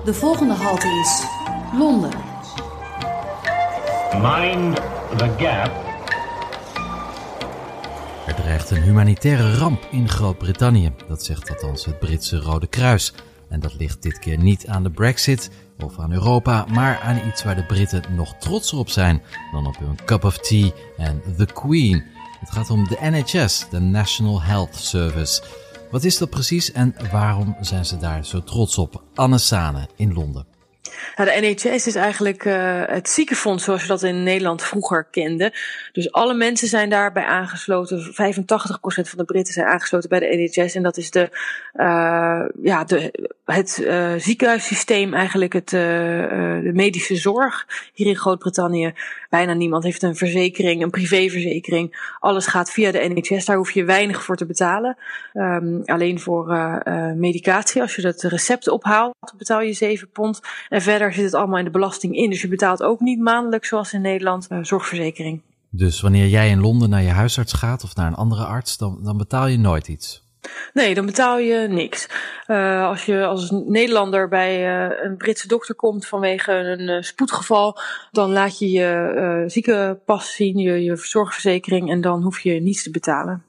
De 0.03 0.13
volgende 0.13 0.53
halte 0.53 0.87
is 0.87 1.25
Londen. 1.77 2.11
Mind 4.21 4.75
the 5.17 5.33
gap. 5.37 5.71
Er 8.27 8.35
dreigt 8.35 8.69
een 8.69 8.81
humanitaire 8.81 9.55
ramp 9.57 9.87
in 9.91 10.09
Groot-Brittannië. 10.09 10.91
Dat 11.07 11.23
zegt 11.23 11.49
althans 11.49 11.85
het 11.85 11.99
Britse 11.99 12.39
Rode 12.39 12.67
Kruis. 12.67 13.13
En 13.49 13.59
dat 13.59 13.75
ligt 13.77 14.01
dit 14.01 14.19
keer 14.19 14.37
niet 14.37 14.67
aan 14.67 14.83
de 14.83 14.91
Brexit 14.91 15.49
of 15.79 15.99
aan 15.99 16.11
Europa, 16.11 16.65
maar 16.71 16.99
aan 16.99 17.27
iets 17.27 17.43
waar 17.43 17.55
de 17.55 17.65
Britten 17.65 18.03
nog 18.15 18.35
trotser 18.39 18.77
op 18.77 18.89
zijn 18.89 19.21
dan 19.51 19.67
op 19.67 19.77
hun 19.77 19.99
cup 20.05 20.23
of 20.23 20.37
tea 20.37 20.71
en 20.97 21.21
the 21.37 21.45
Queen. 21.45 22.03
Het 22.39 22.51
gaat 22.51 22.69
om 22.69 22.87
de 22.87 22.97
NHS, 23.01 23.65
de 23.69 23.79
National 23.79 24.41
Health 24.41 24.75
Service. 24.75 25.41
Wat 25.93 26.03
is 26.03 26.17
dat 26.17 26.29
precies 26.29 26.71
en 26.71 26.95
waarom 27.11 27.55
zijn 27.61 27.85
ze 27.85 27.97
daar 27.97 28.25
zo 28.25 28.43
trots 28.43 28.77
op? 28.77 29.03
Anne 29.15 29.37
Sane 29.37 29.87
in 29.95 30.13
Londen. 30.13 30.45
Nou, 31.15 31.29
de 31.29 31.47
NHS 31.47 31.87
is 31.87 31.95
eigenlijk 31.95 32.45
uh, 32.45 32.81
het 32.85 33.09
ziekenfonds 33.09 33.63
zoals 33.63 33.81
je 33.81 33.87
dat 33.87 34.03
in 34.03 34.23
Nederland 34.23 34.63
vroeger 34.63 35.07
kende. 35.11 35.53
Dus 35.91 36.11
alle 36.11 36.33
mensen 36.33 36.67
zijn 36.67 36.89
daarbij 36.89 37.25
aangesloten. 37.25 38.11
85% 38.11 38.13
van 38.85 39.17
de 39.17 39.23
Britten 39.25 39.53
zijn 39.53 39.67
aangesloten 39.67 40.09
bij 40.09 40.19
de 40.19 40.51
NHS. 40.55 40.75
En 40.75 40.83
dat 40.83 40.97
is 40.97 41.11
de, 41.11 41.29
uh, 41.75 42.41
ja, 42.61 42.83
de, 42.83 43.29
het 43.45 43.79
uh, 43.81 44.13
ziekenhuissysteem, 44.17 45.13
eigenlijk 45.13 45.53
het, 45.53 45.69
de 45.69 46.71
medische 46.73 47.15
zorg 47.15 47.67
hier 47.93 48.07
in 48.07 48.17
Groot-Brittannië. 48.17 48.93
Bijna 49.29 49.53
niemand 49.53 49.83
heeft 49.83 50.03
een 50.03 50.15
verzekering, 50.15 50.83
een 50.83 50.89
privéverzekering. 50.89 52.13
Alles 52.19 52.47
gaat 52.47 52.71
via 52.71 52.91
de 52.91 53.13
NHS. 53.13 53.45
Daar 53.45 53.57
hoef 53.57 53.71
je 53.71 53.83
weinig 53.83 54.23
voor 54.23 54.35
te 54.35 54.45
betalen. 54.45 54.97
Um, 55.33 55.81
alleen 55.85 56.19
voor 56.19 56.45
medicatie. 57.15 57.81
Als 57.81 57.95
je 57.95 58.01
dat 58.01 58.21
recept 58.21 58.67
ophaalt, 58.67 59.15
betaal 59.37 59.61
je 59.61 59.73
7 59.73 60.09
pond. 60.09 60.41
En 60.69 60.81
zit 60.99 61.25
het 61.25 61.33
allemaal 61.33 61.57
in 61.57 61.65
de 61.65 61.71
belasting 61.71 62.15
in. 62.15 62.29
Dus 62.29 62.41
je 62.41 62.47
betaalt 62.47 62.83
ook 62.83 62.99
niet 62.99 63.19
maandelijk, 63.19 63.65
zoals 63.65 63.93
in 63.93 64.01
Nederland, 64.01 64.47
uh, 64.51 64.57
zorgverzekering. 64.61 65.41
Dus 65.69 66.01
wanneer 66.01 66.27
jij 66.27 66.49
in 66.49 66.61
Londen 66.61 66.89
naar 66.89 67.01
je 67.01 67.09
huisarts 67.09 67.53
gaat 67.53 67.83
of 67.83 67.95
naar 67.95 68.07
een 68.07 68.15
andere 68.15 68.43
arts, 68.43 68.77
dan, 68.77 68.99
dan 69.03 69.17
betaal 69.17 69.47
je 69.47 69.57
nooit 69.57 69.87
iets? 69.87 70.23
Nee, 70.73 70.93
dan 70.93 71.05
betaal 71.05 71.39
je 71.39 71.67
niks. 71.67 72.09
Uh, 72.47 72.87
als 72.87 73.05
je 73.05 73.25
als 73.25 73.51
Nederlander 73.51 74.27
bij 74.27 74.85
uh, 74.87 75.03
een 75.03 75.17
Britse 75.17 75.47
dokter 75.47 75.75
komt 75.75 76.07
vanwege 76.07 76.51
een 76.51 76.89
uh, 76.89 77.01
spoedgeval, 77.01 77.79
dan 78.11 78.31
laat 78.31 78.59
je 78.59 78.71
je 78.71 79.43
ziekenpas 79.47 80.35
zien, 80.35 80.57
je, 80.57 80.83
je 80.83 80.95
zorgverzekering, 80.95 81.89
en 81.89 82.01
dan 82.01 82.21
hoef 82.21 82.39
je 82.39 82.61
niets 82.61 82.83
te 82.83 82.91
betalen. 82.91 83.43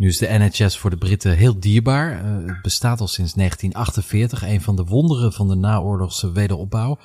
Nu 0.00 0.08
is 0.08 0.18
de 0.18 0.26
NHS 0.28 0.78
voor 0.78 0.90
de 0.90 0.96
Britten 0.96 1.36
heel 1.36 1.60
dierbaar. 1.60 2.24
Uh, 2.24 2.46
het 2.46 2.62
bestaat 2.62 3.00
al 3.00 3.08
sinds 3.08 3.32
1948, 3.32 4.42
een 4.42 4.60
van 4.60 4.76
de 4.76 4.84
wonderen 4.84 5.32
van 5.32 5.48
de 5.48 5.54
naoorlogse 5.54 6.32
wederopbouw. 6.32 6.98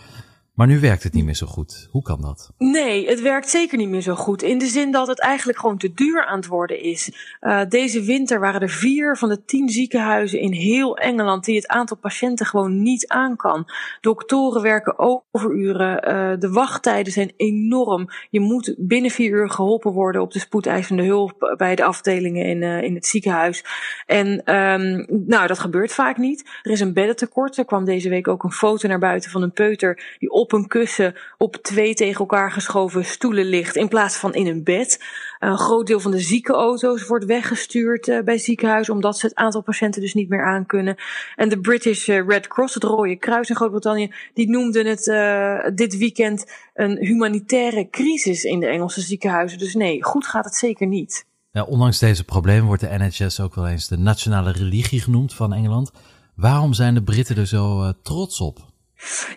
Maar 0.55 0.67
nu 0.67 0.79
werkt 0.79 1.03
het 1.03 1.13
niet 1.13 1.25
meer 1.25 1.35
zo 1.35 1.47
goed. 1.47 1.87
Hoe 1.91 2.01
kan 2.01 2.21
dat? 2.21 2.53
Nee, 2.57 3.07
het 3.07 3.21
werkt 3.21 3.49
zeker 3.49 3.77
niet 3.77 3.89
meer 3.89 4.01
zo 4.01 4.15
goed. 4.15 4.41
In 4.41 4.57
de 4.57 4.65
zin 4.65 4.91
dat 4.91 5.07
het 5.07 5.21
eigenlijk 5.21 5.59
gewoon 5.59 5.77
te 5.77 5.93
duur 5.93 6.25
aan 6.25 6.37
het 6.37 6.47
worden 6.47 6.81
is. 6.81 7.11
Uh, 7.41 7.61
deze 7.69 8.03
winter 8.03 8.39
waren 8.39 8.61
er 8.61 8.69
vier 8.69 9.17
van 9.17 9.29
de 9.29 9.45
tien 9.45 9.69
ziekenhuizen 9.69 10.39
in 10.39 10.51
heel 10.51 10.97
Engeland 10.97 11.45
die 11.45 11.55
het 11.55 11.67
aantal 11.67 11.97
patiënten 11.97 12.45
gewoon 12.45 12.81
niet 12.81 13.07
aan 13.07 13.35
kan. 13.35 13.65
Doktoren 14.01 14.61
werken 14.61 14.99
overuren. 14.99 16.09
Uh, 16.09 16.39
de 16.39 16.49
wachttijden 16.49 17.13
zijn 17.13 17.33
enorm. 17.37 18.09
Je 18.29 18.39
moet 18.39 18.75
binnen 18.77 19.11
vier 19.11 19.31
uur 19.31 19.49
geholpen 19.49 19.91
worden 19.91 20.21
op 20.21 20.31
de 20.31 20.39
spoedeisende 20.39 21.03
hulp 21.03 21.53
bij 21.57 21.75
de 21.75 21.83
afdelingen 21.83 22.45
in, 22.45 22.61
uh, 22.61 22.81
in 22.81 22.95
het 22.95 23.05
ziekenhuis. 23.05 23.63
En 24.05 24.55
um, 24.55 25.05
nou, 25.27 25.47
dat 25.47 25.59
gebeurt 25.59 25.93
vaak 25.93 26.17
niet. 26.17 26.49
Er 26.61 26.71
is 26.71 26.79
een 26.79 26.93
beddentekort. 26.93 27.57
Er 27.57 27.65
kwam 27.65 27.85
deze 27.85 28.09
week 28.09 28.27
ook 28.27 28.43
een 28.43 28.51
foto 28.51 28.87
naar 28.87 28.99
buiten 28.99 29.31
van 29.31 29.41
een 29.41 29.51
peuter 29.51 30.15
die 30.19 30.29
op 30.29 30.44
op 30.45 30.53
een 30.53 30.67
kussen 30.67 31.15
op 31.38 31.55
twee 31.55 31.93
tegen 31.93 32.19
elkaar 32.19 32.51
geschoven 32.51 33.05
stoelen 33.05 33.45
ligt 33.45 33.75
in 33.75 33.88
plaats 33.88 34.15
van 34.15 34.34
in 34.34 34.47
een 34.47 34.63
bed. 34.63 35.03
Een 35.39 35.58
groot 35.58 35.88
deel 35.88 35.99
van 35.99 36.12
de 36.12 36.19
ziekenauto's 36.19 37.08
wordt 37.08 37.25
weggestuurd 37.25 38.08
uh, 38.08 38.23
bij 38.23 38.38
ziekenhuizen 38.38 38.93
omdat 38.93 39.17
ze 39.17 39.25
het 39.25 39.36
aantal 39.36 39.62
patiënten 39.62 40.01
dus 40.01 40.13
niet 40.13 40.29
meer 40.29 40.45
aankunnen. 40.45 40.95
En 41.36 41.49
de 41.49 41.60
British 41.60 42.08
uh, 42.08 42.27
Red 42.27 42.47
Cross, 42.47 42.73
het 42.73 42.84
Rode 42.84 43.15
Kruis 43.15 43.49
in 43.49 43.55
Groot-Brittannië, 43.55 44.13
die 44.34 44.49
noemden 44.49 44.86
het 44.86 45.08
uh, 45.08 45.75
dit 45.75 45.97
weekend 45.97 46.51
een 46.73 46.97
humanitaire 46.97 47.89
crisis 47.89 48.43
in 48.43 48.60
de 48.60 48.67
Engelse 48.67 49.01
ziekenhuizen. 49.01 49.58
Dus 49.58 49.73
nee, 49.73 50.03
goed 50.03 50.27
gaat 50.27 50.45
het 50.45 50.55
zeker 50.55 50.88
niet. 50.88 51.25
Ja, 51.51 51.63
ondanks 51.63 51.99
deze 51.99 52.23
problemen 52.23 52.65
wordt 52.65 52.81
de 52.81 52.97
NHS 52.97 53.39
ook 53.39 53.55
wel 53.55 53.67
eens 53.67 53.88
de 53.88 53.97
nationale 53.97 54.51
religie 54.51 54.99
genoemd 54.99 55.34
van 55.34 55.53
Engeland. 55.53 55.91
Waarom 56.36 56.73
zijn 56.73 56.93
de 56.93 57.03
Britten 57.03 57.38
er 57.38 57.47
zo 57.47 57.93
trots 58.03 58.41
op? 58.41 58.73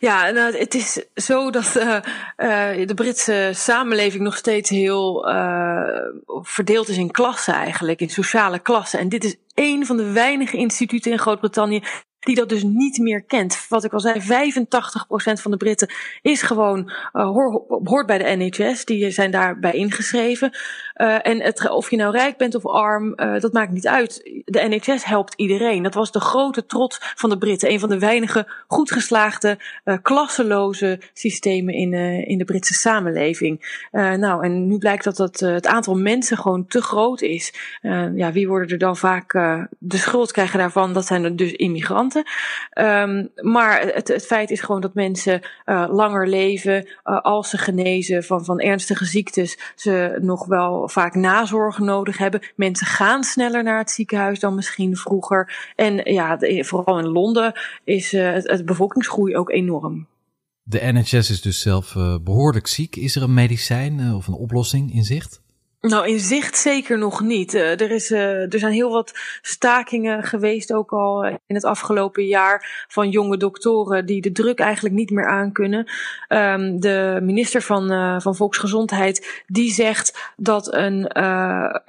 Ja, 0.00 0.30
nou, 0.30 0.56
het 0.56 0.74
is 0.74 1.04
zo 1.14 1.50
dat 1.50 1.76
uh, 1.76 1.82
uh, 1.84 2.86
de 2.86 2.94
Britse 2.94 3.50
samenleving 3.54 4.22
nog 4.22 4.36
steeds 4.36 4.70
heel 4.70 5.28
uh, 5.28 5.82
verdeeld 6.26 6.88
is 6.88 6.96
in 6.96 7.10
klassen 7.10 7.54
eigenlijk, 7.54 8.00
in 8.00 8.10
sociale 8.10 8.58
klassen. 8.58 8.98
En 8.98 9.08
dit 9.08 9.24
is 9.24 9.36
een 9.54 9.86
van 9.86 9.96
de 9.96 10.12
weinige 10.12 10.56
instituten 10.56 11.12
in 11.12 11.18
Groot-Brittannië 11.18 11.82
die 12.20 12.34
dat 12.34 12.48
dus 12.48 12.62
niet 12.62 12.98
meer 12.98 13.22
kent. 13.22 13.66
Wat 13.68 13.84
ik 13.84 13.92
al 13.92 14.00
zei, 14.00 14.20
85% 14.20 15.40
van 15.40 15.50
de 15.50 15.56
Britten 15.56 15.90
is 16.22 16.42
gewoon, 16.42 16.92
uh, 17.12 17.30
hoort 17.84 18.06
bij 18.06 18.18
de 18.18 18.36
NHS. 18.36 18.84
Die 18.84 19.10
zijn 19.10 19.30
daarbij 19.30 19.72
ingeschreven. 19.72 20.50
Uh, 20.96 21.26
en 21.26 21.40
het, 21.40 21.70
of 21.70 21.90
je 21.90 21.96
nou 21.96 22.12
rijk 22.12 22.36
bent 22.36 22.54
of 22.54 22.66
arm, 22.66 23.12
uh, 23.16 23.40
dat 23.40 23.52
maakt 23.52 23.72
niet 23.72 23.86
uit. 23.86 24.42
De 24.44 24.68
NHS 24.68 25.04
helpt 25.04 25.34
iedereen. 25.36 25.82
Dat 25.82 25.94
was 25.94 26.12
de 26.12 26.20
grote 26.20 26.66
trots 26.66 26.98
van 27.14 27.30
de 27.30 27.38
Britten. 27.38 27.70
Een 27.70 27.80
van 27.80 27.88
de 27.88 27.98
weinige 27.98 28.46
goed 28.66 28.90
geslaagde, 28.90 29.58
klasseloze 30.02 31.00
systemen 31.12 31.74
in, 31.74 31.92
in 32.26 32.38
de 32.38 32.44
Britse 32.44 32.74
samenleving. 32.74 33.86
nou, 33.90 34.44
en 34.44 34.66
nu 34.66 34.78
blijkt 34.78 35.04
dat 35.04 35.18
het, 35.18 35.40
het 35.40 35.66
aantal 35.66 35.94
mensen 35.94 36.36
gewoon 36.36 36.66
te 36.66 36.82
groot 36.82 37.20
is. 37.20 37.52
ja, 38.14 38.32
wie 38.32 38.48
worden 38.48 38.68
er 38.68 38.78
dan 38.78 38.96
vaak 38.96 39.32
de 39.78 39.96
schuld 39.96 40.32
krijgen 40.32 40.58
daarvan? 40.58 40.92
Dat 40.92 41.06
zijn 41.06 41.36
dus 41.36 41.52
immigranten. 41.52 42.17
Ehm, 42.70 43.26
maar 43.34 43.80
het, 43.80 44.08
het 44.08 44.26
feit 44.26 44.50
is 44.50 44.60
gewoon 44.60 44.80
dat 44.80 44.94
mensen 44.94 45.40
uh, 45.66 45.86
langer 45.90 46.28
leven 46.28 46.86
uh, 46.86 47.20
als 47.20 47.50
ze 47.50 47.58
genezen 47.58 48.24
van, 48.24 48.44
van 48.44 48.60
ernstige 48.60 49.04
ziektes. 49.04 49.58
Ze 49.74 50.18
nog 50.20 50.46
wel 50.46 50.88
vaak 50.88 51.14
nazorg 51.14 51.78
nodig 51.78 52.18
hebben. 52.18 52.40
Mensen 52.56 52.86
gaan 52.86 53.22
sneller 53.24 53.62
naar 53.62 53.78
het 53.78 53.90
ziekenhuis 53.90 54.40
dan 54.40 54.54
misschien 54.54 54.96
vroeger. 54.96 55.72
En 55.76 56.12
ja, 56.12 56.38
vooral 56.60 56.98
in 56.98 57.08
Londen 57.08 57.52
is 57.84 58.12
het, 58.12 58.50
het 58.50 58.64
bevolkingsgroei 58.64 59.36
ook 59.36 59.50
enorm. 59.50 60.06
De 60.62 60.80
NHS 60.92 61.30
is 61.30 61.40
dus 61.40 61.60
zelf 61.60 61.96
behoorlijk 62.22 62.66
ziek. 62.66 62.96
Is 62.96 63.16
er 63.16 63.22
een 63.22 63.34
medicijn 63.34 64.14
of 64.14 64.26
een 64.26 64.34
oplossing 64.34 64.94
in 64.94 65.04
zicht? 65.04 65.40
Nou, 65.88 66.08
in 66.08 66.20
zicht 66.20 66.56
zeker 66.56 66.98
nog 66.98 67.20
niet. 67.20 67.54
Uh, 67.54 67.80
er, 67.80 67.90
is, 67.90 68.10
uh, 68.10 68.52
er 68.52 68.58
zijn 68.58 68.72
heel 68.72 68.90
wat 68.90 69.12
stakingen 69.42 70.22
geweest, 70.22 70.72
ook 70.72 70.92
al 70.92 71.24
in 71.24 71.54
het 71.54 71.64
afgelopen 71.64 72.26
jaar, 72.26 72.86
van 72.88 73.10
jonge 73.10 73.36
doktoren 73.36 74.06
die 74.06 74.20
de 74.20 74.32
druk 74.32 74.58
eigenlijk 74.58 74.94
niet 74.94 75.10
meer 75.10 75.26
aankunnen. 75.26 75.90
Um, 76.28 76.80
de 76.80 77.18
minister 77.22 77.62
van, 77.62 78.20
van 78.22 78.36
Volksgezondheid, 78.36 79.42
die 79.46 79.72
zegt 79.72 80.32
dat 80.36 80.74
een, 80.74 81.22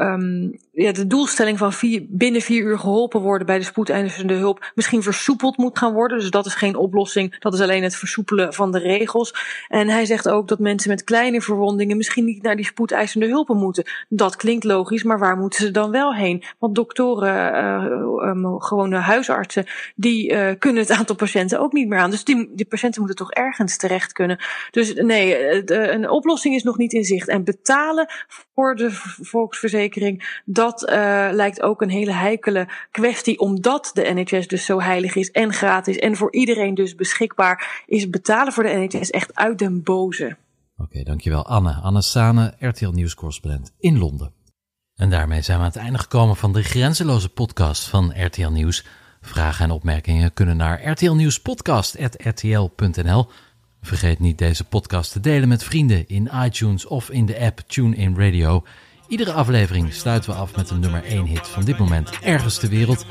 um, 0.04 0.58
ja, 0.72 0.92
de 0.92 1.08
doelstelling 1.08 1.58
van 1.58 1.74
binnen 2.08 2.42
vier 2.42 2.64
uur 2.64 2.80
geholpen 2.80 3.22
worden 3.22 3.48
bij 3.48 3.58
de 3.58 3.64
spoedeisende 3.64 4.34
hulp 4.34 4.72
misschien 4.76 5.04
versoepeld 5.04 5.58
moet 5.58 5.78
gaan 5.78 5.94
worden. 5.94 6.20
Dus 6.20 6.30
dat 6.30 6.46
is 6.46 6.56
geen 6.56 6.76
oplossing, 6.76 7.40
dat 7.40 7.54
is 7.54 7.60
alleen 7.60 7.84
het 7.84 7.96
versoepelen 7.96 8.54
van 8.54 8.72
de 8.72 8.80
regels. 8.80 9.34
En 9.68 9.90
hij 9.90 10.06
zegt 10.06 10.30
ook 10.30 10.48
dat 10.48 10.60
mensen 10.60 10.90
met 10.90 11.04
kleine 11.04 11.42
verwondingen 11.42 11.98
misschien 11.98 12.26
niet 12.26 12.42
naar 12.42 12.56
die 12.56 12.66
spoedeisende 12.66 13.28
hulpen 13.28 13.58
moeten. 13.58 13.88
Dat 14.10 14.36
klinkt 14.36 14.64
logisch, 14.64 15.04
maar 15.04 15.20
waar 15.20 15.38
moeten 15.38 15.66
ze 15.66 15.72
dan 15.72 15.92
wel 15.92 16.16
heen? 16.16 16.44
Want 16.60 16.76
doktoren, 16.76 17.54
uh, 17.54 18.30
um, 18.30 18.62
gewone 18.62 18.98
huisartsen, 18.98 19.66
die 19.96 20.32
uh, 20.32 20.52
kunnen 20.60 20.82
het 20.82 20.92
aantal 20.92 21.16
patiënten 21.16 21.60
ook 21.60 21.74
niet 21.74 21.88
meer 21.88 22.00
aan. 22.00 22.10
Dus 22.10 22.24
die, 22.24 22.50
die 22.56 22.66
patiënten 22.66 23.02
moeten 23.02 23.26
toch 23.26 23.32
ergens 23.32 23.78
terecht 23.78 24.12
kunnen. 24.12 24.40
Dus 24.72 24.94
nee, 24.94 25.72
een 25.92 26.10
oplossing 26.10 26.56
is 26.56 26.64
nog 26.64 26.78
niet 26.78 26.94
in 26.94 27.04
zicht. 27.04 27.28
En 27.28 27.44
betalen 27.44 28.08
voor 28.28 28.76
de 28.76 28.88
volksverzekering, 29.22 30.42
dat 30.46 30.82
lijkt 31.32 31.62
ook 31.62 31.82
een 31.82 31.90
hele 31.90 32.12
heikele 32.12 32.68
kwestie, 32.92 33.40
omdat 33.40 33.92
de 33.94 34.12
NHS 34.14 34.48
dus 34.48 34.66
zo 34.66 34.82
heilig 34.82 35.16
is 35.16 35.32
en 35.32 35.54
gratis 35.54 35.98
en 35.98 36.16
voor 36.16 36.34
iedereen 36.34 36.74
dus 36.74 36.96
beschikbaar, 36.96 37.84
is 37.86 38.10
betalen 38.10 38.54
voor 38.54 38.64
de 38.64 38.88
NHS 38.90 39.10
echt 39.10 39.36
uit 39.36 39.60
den 39.60 39.84
boze. 39.84 40.38
Oké, 40.82 41.04
dankjewel 41.04 41.46
Anne. 41.46 41.74
Anne 41.74 42.02
Sane, 42.02 42.54
RTL 42.60 42.90
Nieuws-correspondent 42.90 43.74
in 43.80 43.98
Londen. 43.98 44.34
En 44.96 45.10
daarmee 45.10 45.42
zijn 45.42 45.58
we 45.58 45.64
aan 45.64 45.70
het 45.70 45.80
einde 45.80 46.00
gekomen 46.00 46.36
van 46.36 46.54
de 46.54 46.64
grenzeloze 46.64 47.30
podcast 47.30 47.84
van 47.84 48.26
RTL 48.26 48.50
Nieuws. 48.50 48.86
Vragen 49.22 49.66
en 49.66 49.72
opmerkingen 49.72 50.34
kunnen 50.34 50.58
naar 50.58 50.92
rtlnieuwspodcast.rtl.nl. 50.92 53.28
Vergeet 53.82 54.20
niet 54.20 54.38
deze 54.38 54.64
podcast 54.64 55.12
te 55.12 55.20
delen 55.20 55.48
met 55.48 55.64
vrienden 55.64 56.08
in 56.08 56.30
iTunes 56.44 56.86
of 56.86 57.10
in 57.10 57.26
de 57.26 57.40
app 57.40 57.60
TuneIn 57.68 58.18
Radio. 58.18 58.64
Iedere 59.08 59.32
aflevering 59.32 59.94
sluiten 59.94 60.30
we 60.30 60.36
af 60.36 60.56
met 60.56 60.70
een 60.70 60.80
nummer 60.80 61.04
1 61.04 61.26
hit 61.26 61.48
van 61.48 61.66
dit 61.66 61.78
moment 61.78 62.20
ergens 62.20 62.60
ter 62.60 62.70
wereld. 62.70 63.06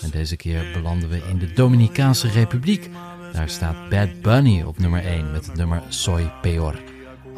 En 0.00 0.10
deze 0.10 0.36
keer 0.36 0.64
belanden 0.72 1.08
we 1.08 1.22
in 1.28 1.38
de 1.38 1.52
Dominicaanse 1.52 2.28
Republiek. 2.28 2.90
Daar 3.32 3.48
staat 3.48 3.88
Bad 3.88 4.20
Bunny 4.22 4.62
op 4.62 4.78
nummer 4.78 5.04
1 5.04 5.30
met 5.30 5.46
het 5.46 5.56
nummer 5.56 5.82
Soy 5.88 6.32
Peor. 6.40 6.89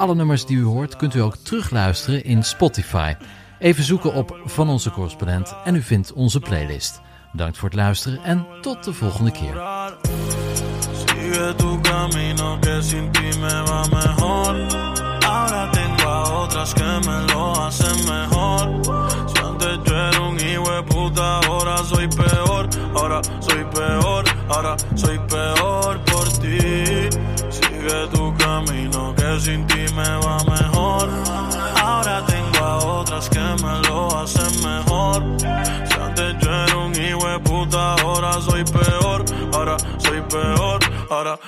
Alle 0.03 0.15
nummers 0.15 0.47
die 0.47 0.57
u 0.57 0.65
hoort 0.65 0.97
kunt 0.97 1.15
u 1.15 1.21
ook 1.21 1.37
terugluisteren 1.37 2.25
in 2.25 2.45
Spotify. 2.45 3.15
Even 3.59 3.85
zoeken 3.85 4.15
op 4.15 4.41
Van 4.45 4.69
Onze 4.69 4.91
Correspondent 4.91 5.55
en 5.65 5.75
u 5.75 5.83
vindt 5.83 6.12
onze 6.12 6.41
playlist. 6.41 7.01
Bedankt 7.33 7.59
voor 7.59 7.69
het 7.69 7.79
luisteren 7.79 8.23
en 8.23 8.47
tot 8.61 8.85
de 8.85 8.93
volgende 8.93 9.31
keer. 9.31 9.55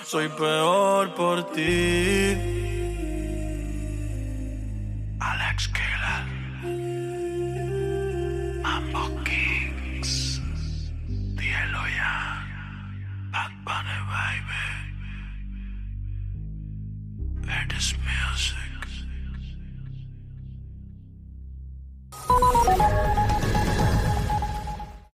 Soy 0.05 0.29
peor 0.29 1.15
por 1.15 1.45
ti. 1.53 2.74